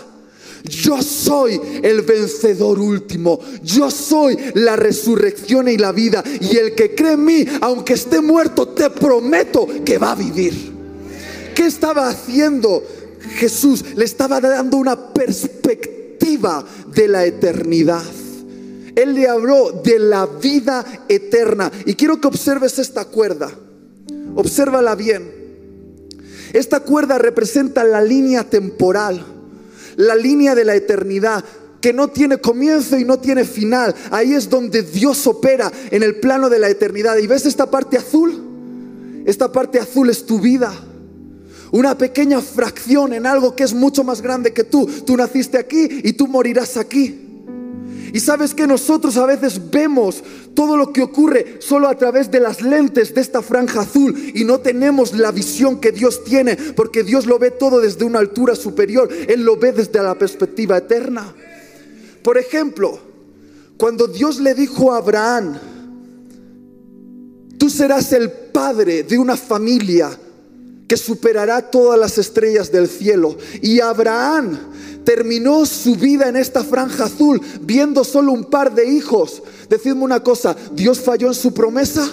[0.64, 3.40] Yo soy el vencedor último.
[3.62, 6.22] Yo soy la resurrección y la vida.
[6.40, 10.72] Y el que cree en mí, aunque esté muerto, te prometo que va a vivir.
[11.54, 12.82] ¿Qué estaba haciendo
[13.36, 13.84] Jesús?
[13.96, 18.04] Le estaba dando una perspectiva de la eternidad.
[18.94, 21.72] Él le habló de la vida eterna.
[21.86, 23.50] Y quiero que observes esta cuerda.
[24.36, 25.42] Obsérvala bien.
[26.52, 29.32] Esta cuerda representa la línea temporal
[29.97, 31.45] la línea de la eternidad
[31.80, 33.95] que no tiene comienzo y no tiene final.
[34.11, 37.16] Ahí es donde Dios opera en el plano de la eternidad.
[37.18, 39.22] ¿Y ves esta parte azul?
[39.26, 40.72] Esta parte azul es tu vida.
[41.72, 44.86] Una pequeña fracción en algo que es mucho más grande que tú.
[45.05, 47.32] Tú naciste aquí y tú morirás aquí.
[48.12, 50.22] Y sabes que nosotros a veces vemos
[50.54, 54.44] todo lo que ocurre solo a través de las lentes de esta franja azul y
[54.44, 58.54] no tenemos la visión que Dios tiene, porque Dios lo ve todo desde una altura
[58.54, 61.34] superior, Él lo ve desde la perspectiva eterna.
[62.22, 63.00] Por ejemplo,
[63.78, 65.58] cuando Dios le dijo a Abraham,
[67.58, 70.10] tú serás el padre de una familia
[70.93, 73.38] que superará todas las estrellas del cielo.
[73.62, 74.59] Y Abraham
[75.07, 79.43] terminó su vida en esta franja azul viendo solo un par de hijos.
[79.70, 82.07] Decidme una cosa, ¿Dios falló en su promesa?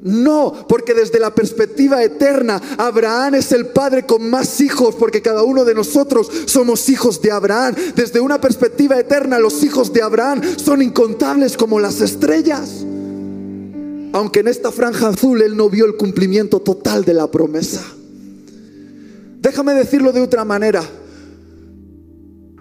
[0.00, 5.42] No, porque desde la perspectiva eterna, Abraham es el padre con más hijos, porque cada
[5.42, 7.74] uno de nosotros somos hijos de Abraham.
[7.96, 12.86] Desde una perspectiva eterna, los hijos de Abraham son incontables como las estrellas.
[14.12, 17.84] Aunque en esta franja azul él no vio el cumplimiento total de la promesa.
[19.40, 20.82] Déjame decirlo de otra manera.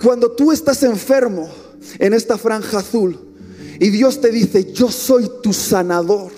[0.02, 1.50] Cuando tú estás enfermo
[1.98, 3.20] en esta franja azul
[3.80, 6.32] y Dios te dice, yo soy tu sanador,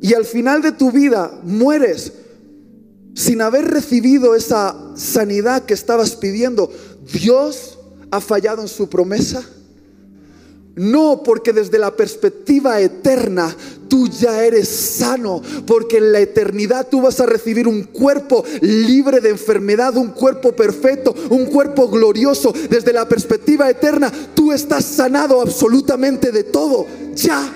[0.00, 2.12] y al final de tu vida mueres
[3.14, 6.70] sin haber recibido esa sanidad que estabas pidiendo,
[7.12, 7.78] ¿Dios
[8.10, 9.44] ha fallado en su promesa?
[10.78, 13.54] No, porque desde la perspectiva eterna
[13.88, 19.20] tú ya eres sano, porque en la eternidad tú vas a recibir un cuerpo libre
[19.20, 22.52] de enfermedad, un cuerpo perfecto, un cuerpo glorioso.
[22.70, 27.52] Desde la perspectiva eterna tú estás sanado absolutamente de todo, ya.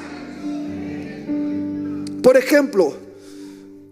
[2.23, 2.93] Por ejemplo,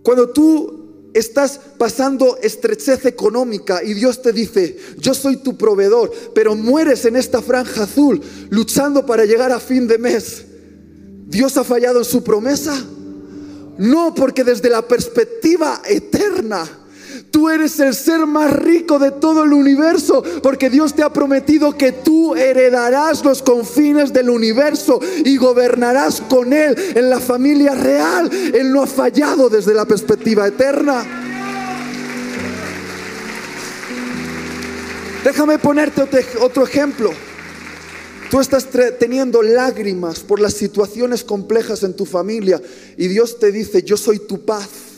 [0.02, 0.79] cuando tú
[1.14, 7.16] estás pasando estrechez económica y Dios te dice, yo soy tu proveedor, pero mueres en
[7.16, 10.44] esta franja azul luchando para llegar a fin de mes,
[11.26, 12.76] ¿Dios ha fallado en su promesa?
[13.78, 16.68] No, porque desde la perspectiva eterna,
[17.30, 21.76] Tú eres el ser más rico de todo el universo porque Dios te ha prometido
[21.76, 28.30] que tú heredarás los confines del universo y gobernarás con Él en la familia real.
[28.32, 31.04] Él no ha fallado desde la perspectiva eterna.
[35.22, 36.02] Déjame ponerte
[36.40, 37.10] otro ejemplo.
[38.30, 38.68] Tú estás
[38.98, 42.60] teniendo lágrimas por las situaciones complejas en tu familia
[42.96, 44.89] y Dios te dice, yo soy tu paz.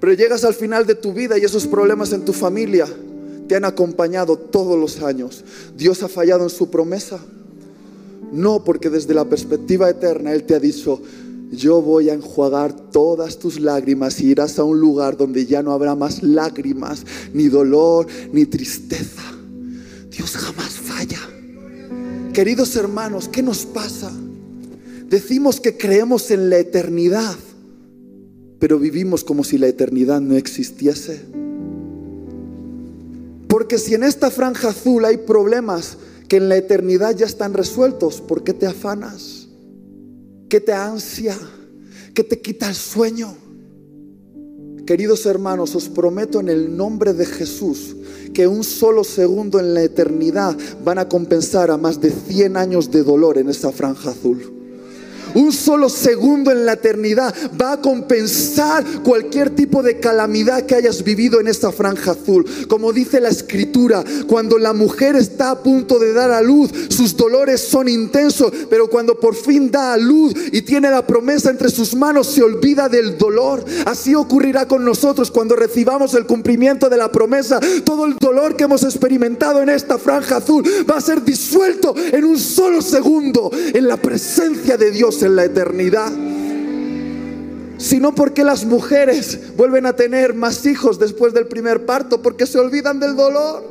[0.00, 2.86] Pero llegas al final de tu vida y esos problemas en tu familia
[3.48, 5.44] te han acompañado todos los años.
[5.76, 7.18] ¿Dios ha fallado en su promesa?
[8.32, 11.00] No, porque desde la perspectiva eterna Él te ha dicho,
[11.50, 15.72] yo voy a enjuagar todas tus lágrimas y irás a un lugar donde ya no
[15.72, 19.22] habrá más lágrimas, ni dolor, ni tristeza.
[20.10, 21.18] Dios jamás falla.
[22.34, 24.12] Queridos hermanos, ¿qué nos pasa?
[25.08, 27.34] Decimos que creemos en la eternidad,
[28.58, 31.20] pero vivimos como si la eternidad no existiese.
[33.48, 35.96] Porque si en esta franja azul hay problemas
[36.28, 39.48] que en la eternidad ya están resueltos, ¿por qué te afanas?
[40.48, 41.36] ¿Qué te ansia?
[42.14, 43.34] ¿Qué te quita el sueño?
[44.86, 47.94] Queridos hermanos, os prometo en el nombre de Jesús
[48.32, 52.90] que un solo segundo en la eternidad van a compensar a más de 100 años
[52.90, 54.57] de dolor en esa franja azul.
[55.34, 61.02] Un solo segundo en la eternidad va a compensar cualquier tipo de calamidad que hayas
[61.02, 62.44] vivido en esta franja azul.
[62.68, 67.16] Como dice la escritura, cuando la mujer está a punto de dar a luz, sus
[67.16, 71.70] dolores son intensos, pero cuando por fin da a luz y tiene la promesa entre
[71.70, 73.64] sus manos, se olvida del dolor.
[73.86, 77.60] Así ocurrirá con nosotros cuando recibamos el cumplimiento de la promesa.
[77.84, 82.24] Todo el dolor que hemos experimentado en esta franja azul va a ser disuelto en
[82.24, 86.12] un solo segundo en la presencia de Dios en la eternidad.
[87.78, 92.58] Sino porque las mujeres vuelven a tener más hijos después del primer parto, porque se
[92.58, 93.62] olvidan del dolor.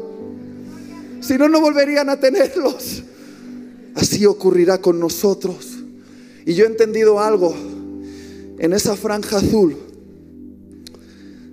[1.20, 3.04] Si no, no volverían a tenerlos.
[3.96, 5.78] Así ocurrirá con nosotros.
[6.46, 7.54] Y yo he entendido algo.
[8.60, 9.76] En esa franja azul,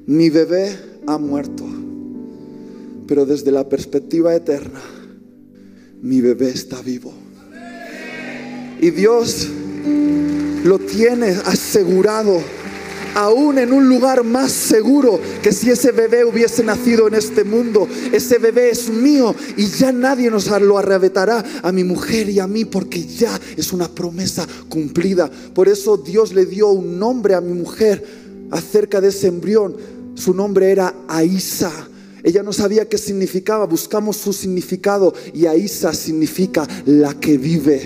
[0.06, 1.64] mi bebé ha muerto.
[3.08, 4.80] Pero desde la perspectiva eterna,
[6.00, 7.12] mi bebé está vivo.
[8.80, 9.48] Y Dios
[9.84, 12.40] lo tiene asegurado
[13.14, 17.88] aún en un lugar más seguro que si ese bebé hubiese nacido en este mundo.
[18.12, 22.46] Ese bebé es mío y ya nadie nos lo arrebatará a mi mujer y a
[22.46, 25.30] mí porque ya es una promesa cumplida.
[25.54, 28.04] Por eso Dios le dio un nombre a mi mujer
[28.50, 29.76] acerca de ese embrión.
[30.14, 31.88] Su nombre era Aisa
[32.24, 37.82] Ella no sabía qué significaba, buscamos su significado y Aisa significa la que vive.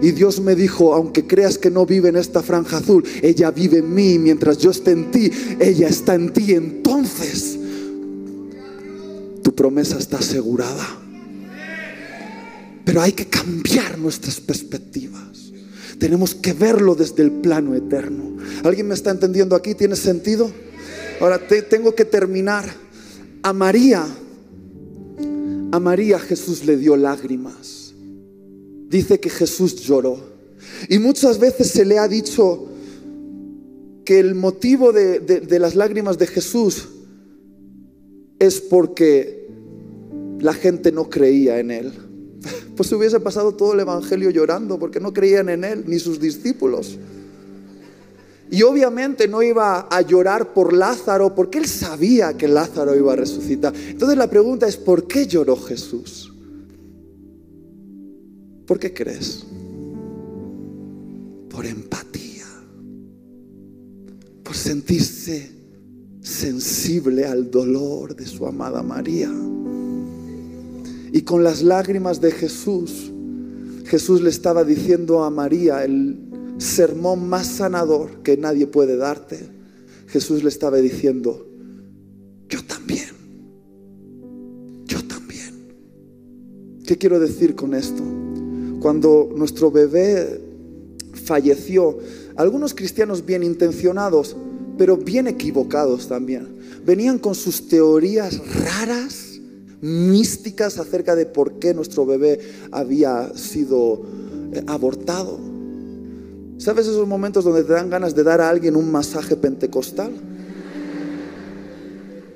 [0.00, 3.78] Y Dios me dijo, aunque creas que no vive en esta franja azul, ella vive
[3.78, 5.30] en mí, mientras yo esté en ti,
[5.60, 6.54] ella está en ti.
[6.54, 7.58] Entonces,
[9.42, 10.86] tu promesa está asegurada.
[12.86, 15.52] Pero hay que cambiar nuestras perspectivas.
[15.98, 18.38] Tenemos que verlo desde el plano eterno.
[18.62, 19.74] ¿Alguien me está entendiendo aquí?
[19.74, 20.50] ¿Tiene sentido?
[21.20, 22.83] Ahora tengo que terminar.
[23.44, 24.06] A María,
[25.70, 27.92] a María Jesús le dio lágrimas.
[28.88, 30.16] Dice que Jesús lloró.
[30.88, 32.68] Y muchas veces se le ha dicho
[34.06, 36.88] que el motivo de, de las lágrimas de Jesús
[38.38, 39.46] es porque
[40.40, 41.92] la gente no creía en él.
[42.76, 46.18] Pues se hubiese pasado todo el Evangelio llorando porque no creían en él ni sus
[46.18, 46.98] discípulos.
[48.54, 53.16] Y obviamente no iba a llorar por Lázaro porque él sabía que Lázaro iba a
[53.16, 53.74] resucitar.
[53.74, 56.32] Entonces la pregunta es, ¿por qué lloró Jesús?
[58.64, 59.44] ¿Por qué crees?
[61.50, 62.46] Por empatía,
[64.44, 65.50] por sentirse
[66.20, 69.32] sensible al dolor de su amada María.
[71.12, 73.10] Y con las lágrimas de Jesús,
[73.86, 79.38] Jesús le estaba diciendo a María el sermón más sanador que nadie puede darte.
[80.08, 81.46] Jesús le estaba diciendo,
[82.48, 83.08] yo también,
[84.84, 85.52] yo también.
[86.86, 88.02] ¿Qué quiero decir con esto?
[88.80, 90.40] Cuando nuestro bebé
[91.24, 91.98] falleció,
[92.36, 94.36] algunos cristianos bien intencionados,
[94.76, 99.40] pero bien equivocados también, venían con sus teorías raras
[99.80, 102.40] místicas acerca de por qué nuestro bebé
[102.70, 104.02] había sido
[104.52, 105.53] eh, abortado.
[106.56, 110.12] ¿Sabes esos momentos donde te dan ganas de dar a alguien un masaje pentecostal?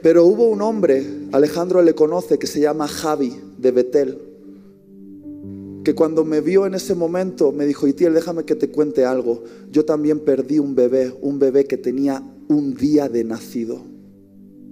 [0.02, 4.18] Pero hubo un hombre, Alejandro le conoce, que se llama Javi de Betel,
[5.84, 9.42] que cuando me vio en ese momento me dijo, Itiel, déjame que te cuente algo.
[9.72, 13.82] Yo también perdí un bebé, un bebé que tenía un día de nacido.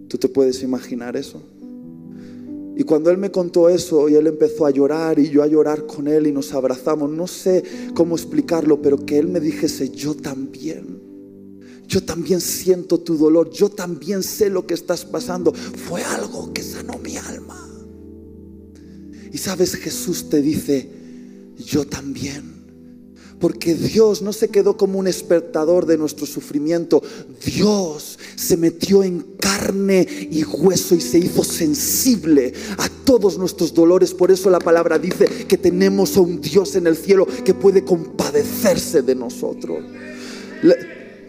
[0.09, 1.43] ¿Tú te puedes imaginar eso?
[2.79, 5.87] Y cuando él me contó eso y él empezó a llorar y yo a llorar
[5.87, 7.65] con él y nos abrazamos, no sé
[7.95, 11.01] cómo explicarlo, pero que él me dijese, yo también,
[11.89, 16.63] yo también siento tu dolor, yo también sé lo que estás pasando, fue algo que
[16.63, 17.67] sanó mi alma.
[19.33, 20.87] Y sabes, Jesús te dice,
[21.57, 22.56] yo también.
[23.39, 27.03] Porque Dios no se quedó como un espectador de nuestro sufrimiento.
[27.45, 34.15] Dios se metió en carne y hueso y se hizo sensible a todos nuestros dolores.
[34.15, 37.85] Por eso la palabra dice que tenemos a un Dios en el cielo que puede
[37.85, 39.85] compadecerse de nosotros.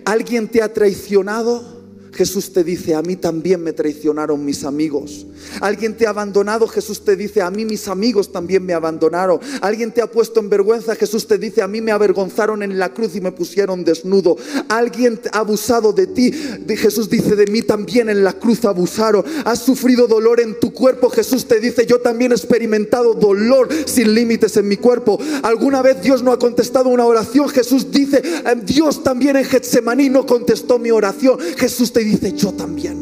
[0.06, 1.77] ¿Alguien te ha traicionado?
[2.18, 5.28] Jesús te dice, a mí también me traicionaron mis amigos.
[5.62, 9.40] Alguien te ha abandonado, Jesús te dice, a mí mis amigos también me abandonaron.
[9.62, 12.92] Alguien te ha puesto en vergüenza, Jesús te dice, a mí me avergonzaron en la
[12.92, 14.36] cruz y me pusieron desnudo.
[14.68, 16.32] Alguien ha abusado de ti,
[16.68, 19.24] Jesús dice, de mí también en la cruz abusaron.
[19.46, 24.16] Has sufrido dolor en tu cuerpo, Jesús te dice, yo también he experimentado dolor sin
[24.16, 25.20] límites en mi cuerpo.
[25.44, 28.24] Alguna vez Dios no ha contestado una oración, Jesús dice,
[28.66, 31.38] Dios también en Getsemaní no contestó mi oración.
[31.58, 32.98] Jesús te dice, yo también.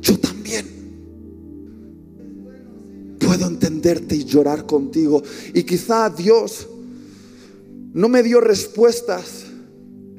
[0.00, 0.66] Yo también.
[3.18, 5.22] Puedo entenderte y llorar contigo.
[5.54, 6.68] Y quizá Dios
[7.92, 9.46] no me dio respuestas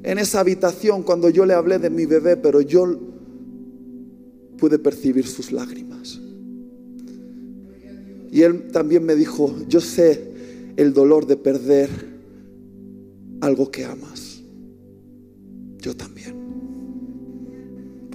[0.03, 2.97] en esa habitación cuando yo le hablé de mi bebé, pero yo
[4.57, 6.19] pude percibir sus lágrimas.
[8.31, 10.31] Y él también me dijo, yo sé
[10.75, 11.89] el dolor de perder
[13.41, 14.41] algo que amas.
[15.79, 16.36] Yo también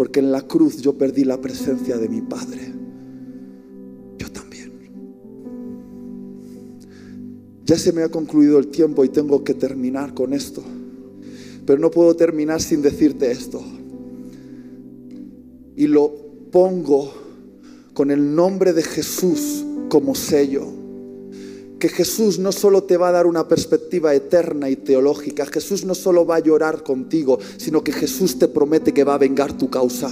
[0.03, 2.73] porque en la cruz yo perdí la presencia de mi Padre.
[4.19, 4.73] Yo también.
[7.65, 10.61] Ya se me ha concluido el tiempo y tengo que terminar con esto.
[11.65, 13.63] Pero no puedo terminar sin decirte esto.
[15.77, 16.13] Y lo
[16.51, 17.15] pongo
[17.95, 20.82] con el nombre de Jesús como sello
[21.83, 25.97] que Jesús no solo te va a dar una perspectiva eterna y teológica, Jesús no
[25.97, 29.69] solo va a llorar contigo, sino que Jesús te promete que va a vengar tu
[29.69, 30.09] causa.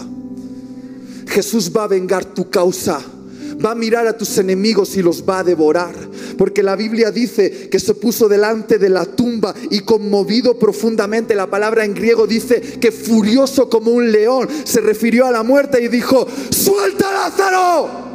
[1.29, 3.01] Jesús va a vengar tu causa.
[3.65, 5.95] Va a mirar a tus enemigos y los va a devorar.
[6.37, 11.37] Porque la Biblia dice que se puso delante de la tumba y conmovido profundamente.
[11.37, 15.81] La palabra en griego dice que furioso como un león se refirió a la muerte
[15.81, 18.10] y dijo, suelta Lázaro.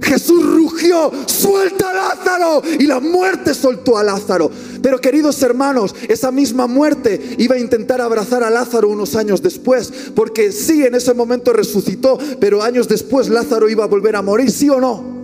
[0.00, 2.62] Jesús rugió, suelta a Lázaro.
[2.78, 4.50] Y la muerte soltó a Lázaro.
[4.82, 9.92] Pero queridos hermanos, esa misma muerte iba a intentar abrazar a Lázaro unos años después,
[10.14, 14.50] porque sí, en ese momento resucitó, pero años después Lázaro iba a volver a morir,
[14.50, 15.18] ¿sí o no?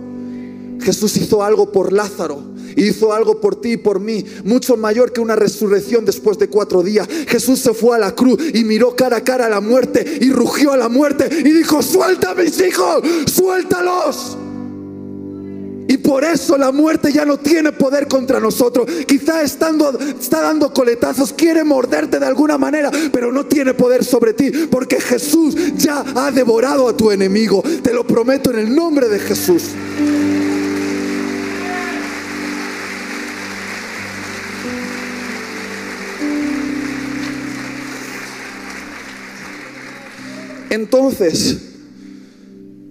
[0.81, 5.21] Jesús hizo algo por Lázaro hizo algo por ti y por mí, mucho mayor que
[5.21, 7.07] una resurrección después de cuatro días.
[7.27, 10.29] Jesús se fue a la cruz y miró cara a cara a la muerte y
[10.31, 13.01] rugió a la muerte y dijo, suelta a mis hijos,
[13.33, 14.37] suéltalos.
[15.87, 18.89] Y por eso la muerte ya no tiene poder contra nosotros.
[19.07, 24.33] Quizá estando, está dando coletazos, quiere morderte de alguna manera, pero no tiene poder sobre
[24.33, 27.63] ti, porque Jesús ya ha devorado a tu enemigo.
[27.83, 29.63] Te lo prometo en el nombre de Jesús.
[40.69, 41.57] Entonces,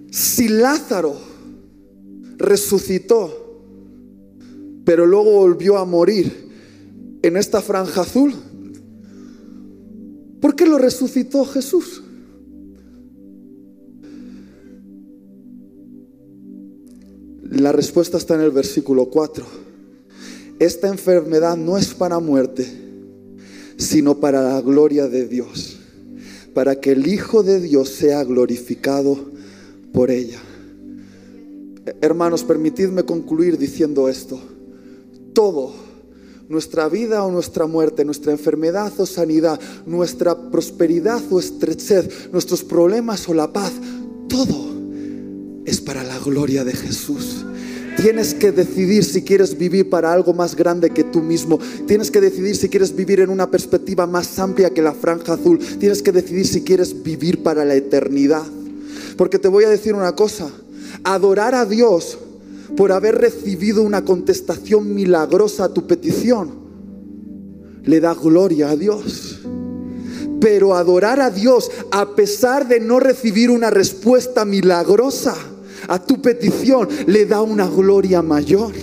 [0.09, 1.34] si Lázaro
[2.37, 3.61] resucitó,
[4.83, 6.49] pero luego volvió a morir
[7.21, 8.33] en esta franja azul,
[10.39, 12.03] ¿por qué lo resucitó Jesús?
[17.43, 19.45] La respuesta está en el versículo 4.
[20.59, 22.65] Esta enfermedad no es para muerte,
[23.77, 25.79] sino para la gloria de Dios
[26.55, 29.29] para que el Hijo de Dios sea glorificado
[29.91, 30.39] por ella.
[32.01, 34.39] Hermanos, permitidme concluir diciendo esto.
[35.33, 35.71] Todo,
[36.49, 43.27] nuestra vida o nuestra muerte, nuestra enfermedad o sanidad, nuestra prosperidad o estrechez, nuestros problemas
[43.29, 43.73] o la paz,
[44.27, 44.65] todo
[45.65, 47.45] es para la gloria de Jesús.
[47.97, 51.59] Tienes que decidir si quieres vivir para algo más grande que tú mismo.
[51.87, 55.59] Tienes que decidir si quieres vivir en una perspectiva más amplia que la franja azul.
[55.79, 58.43] Tienes que decidir si quieres vivir para la eternidad.
[59.15, 60.51] Porque te voy a decir una cosa.
[61.05, 62.17] Adorar a Dios
[62.75, 66.65] por haber recibido una contestación milagrosa a tu petición
[67.85, 69.39] le da gloria a Dios.
[70.41, 75.35] Pero adorar a Dios a pesar de no recibir una respuesta milagrosa
[75.87, 78.73] a tu petición le da una gloria mayor.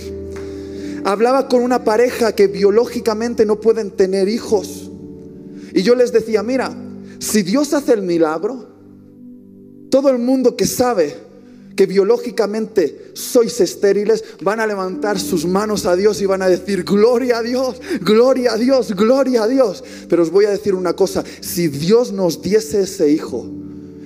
[1.05, 4.89] Hablaba con una pareja que biológicamente no pueden tener hijos.
[5.73, 6.73] Y yo les decía, mira,
[7.19, 8.69] si Dios hace el milagro,
[9.89, 11.15] todo el mundo que sabe
[11.75, 16.83] que biológicamente sois estériles, van a levantar sus manos a Dios y van a decir,
[16.83, 19.83] gloria a Dios, gloria a Dios, gloria a Dios.
[20.07, 23.49] Pero os voy a decir una cosa, si Dios nos diese ese hijo,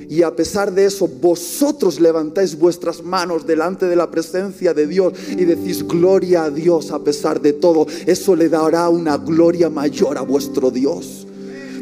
[0.10, 5.14] y a pesar de eso, vosotros levantáis vuestras manos delante de la presencia de Dios
[5.30, 7.86] y decís gloria a Dios a pesar de todo.
[8.06, 11.28] Eso le dará una gloria mayor a vuestro Dios.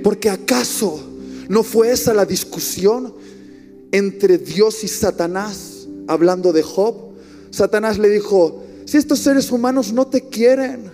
[0.03, 0.99] Porque acaso
[1.49, 3.13] no fue esa la discusión
[3.91, 5.74] entre Dios y Satanás
[6.08, 7.14] hablando de Job.
[7.51, 10.91] Satanás le dijo, si estos seres humanos no te quieren,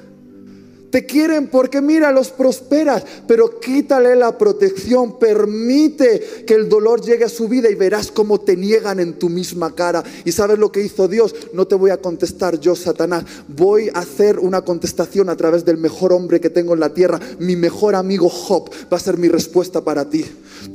[0.91, 7.24] te quieren porque mira, los prosperas, pero quítale la protección, permite que el dolor llegue
[7.24, 10.03] a su vida y verás cómo te niegan en tu misma cara.
[10.26, 11.34] ¿Y sabes lo que hizo Dios?
[11.53, 13.24] No te voy a contestar yo, Satanás.
[13.47, 17.20] Voy a hacer una contestación a través del mejor hombre que tengo en la tierra.
[17.39, 20.26] Mi mejor amigo Job va a ser mi respuesta para ti.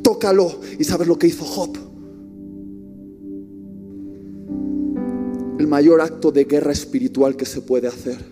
[0.03, 0.61] Tócalo.
[0.79, 1.86] ¿Y sabes lo que hizo Job?
[5.67, 8.25] El mayor acto de guerra espiritual que se puede hacer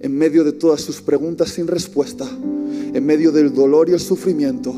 [0.00, 4.74] en medio de todas sus preguntas sin respuesta, en medio del dolor y el sufrimiento,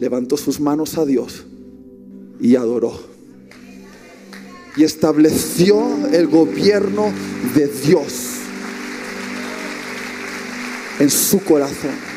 [0.00, 1.46] levantó sus manos a Dios
[2.40, 2.92] y adoró.
[4.76, 5.80] Y estableció
[6.12, 7.12] el gobierno
[7.54, 8.40] de Dios
[10.98, 12.07] en su corazón.